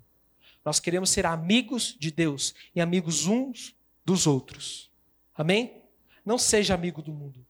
Nós 0.63 0.79
queremos 0.79 1.09
ser 1.09 1.25
amigos 1.25 1.95
de 1.97 2.11
Deus 2.11 2.53
e 2.75 2.81
amigos 2.81 3.25
uns 3.25 3.75
dos 4.05 4.27
outros. 4.27 4.91
Amém? 5.33 5.81
Não 6.23 6.37
seja 6.37 6.73
amigo 6.73 7.01
do 7.01 7.13
mundo. 7.13 7.43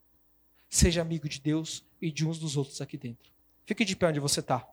Seja 0.69 1.01
amigo 1.01 1.27
de 1.27 1.41
Deus 1.41 1.83
e 1.99 2.11
de 2.11 2.25
uns 2.27 2.37
dos 2.37 2.55
outros 2.55 2.79
aqui 2.79 2.95
dentro. 2.95 3.31
Fique 3.65 3.83
de 3.83 3.95
pé 3.95 4.07
onde 4.07 4.19
você 4.19 4.39
está. 4.39 4.69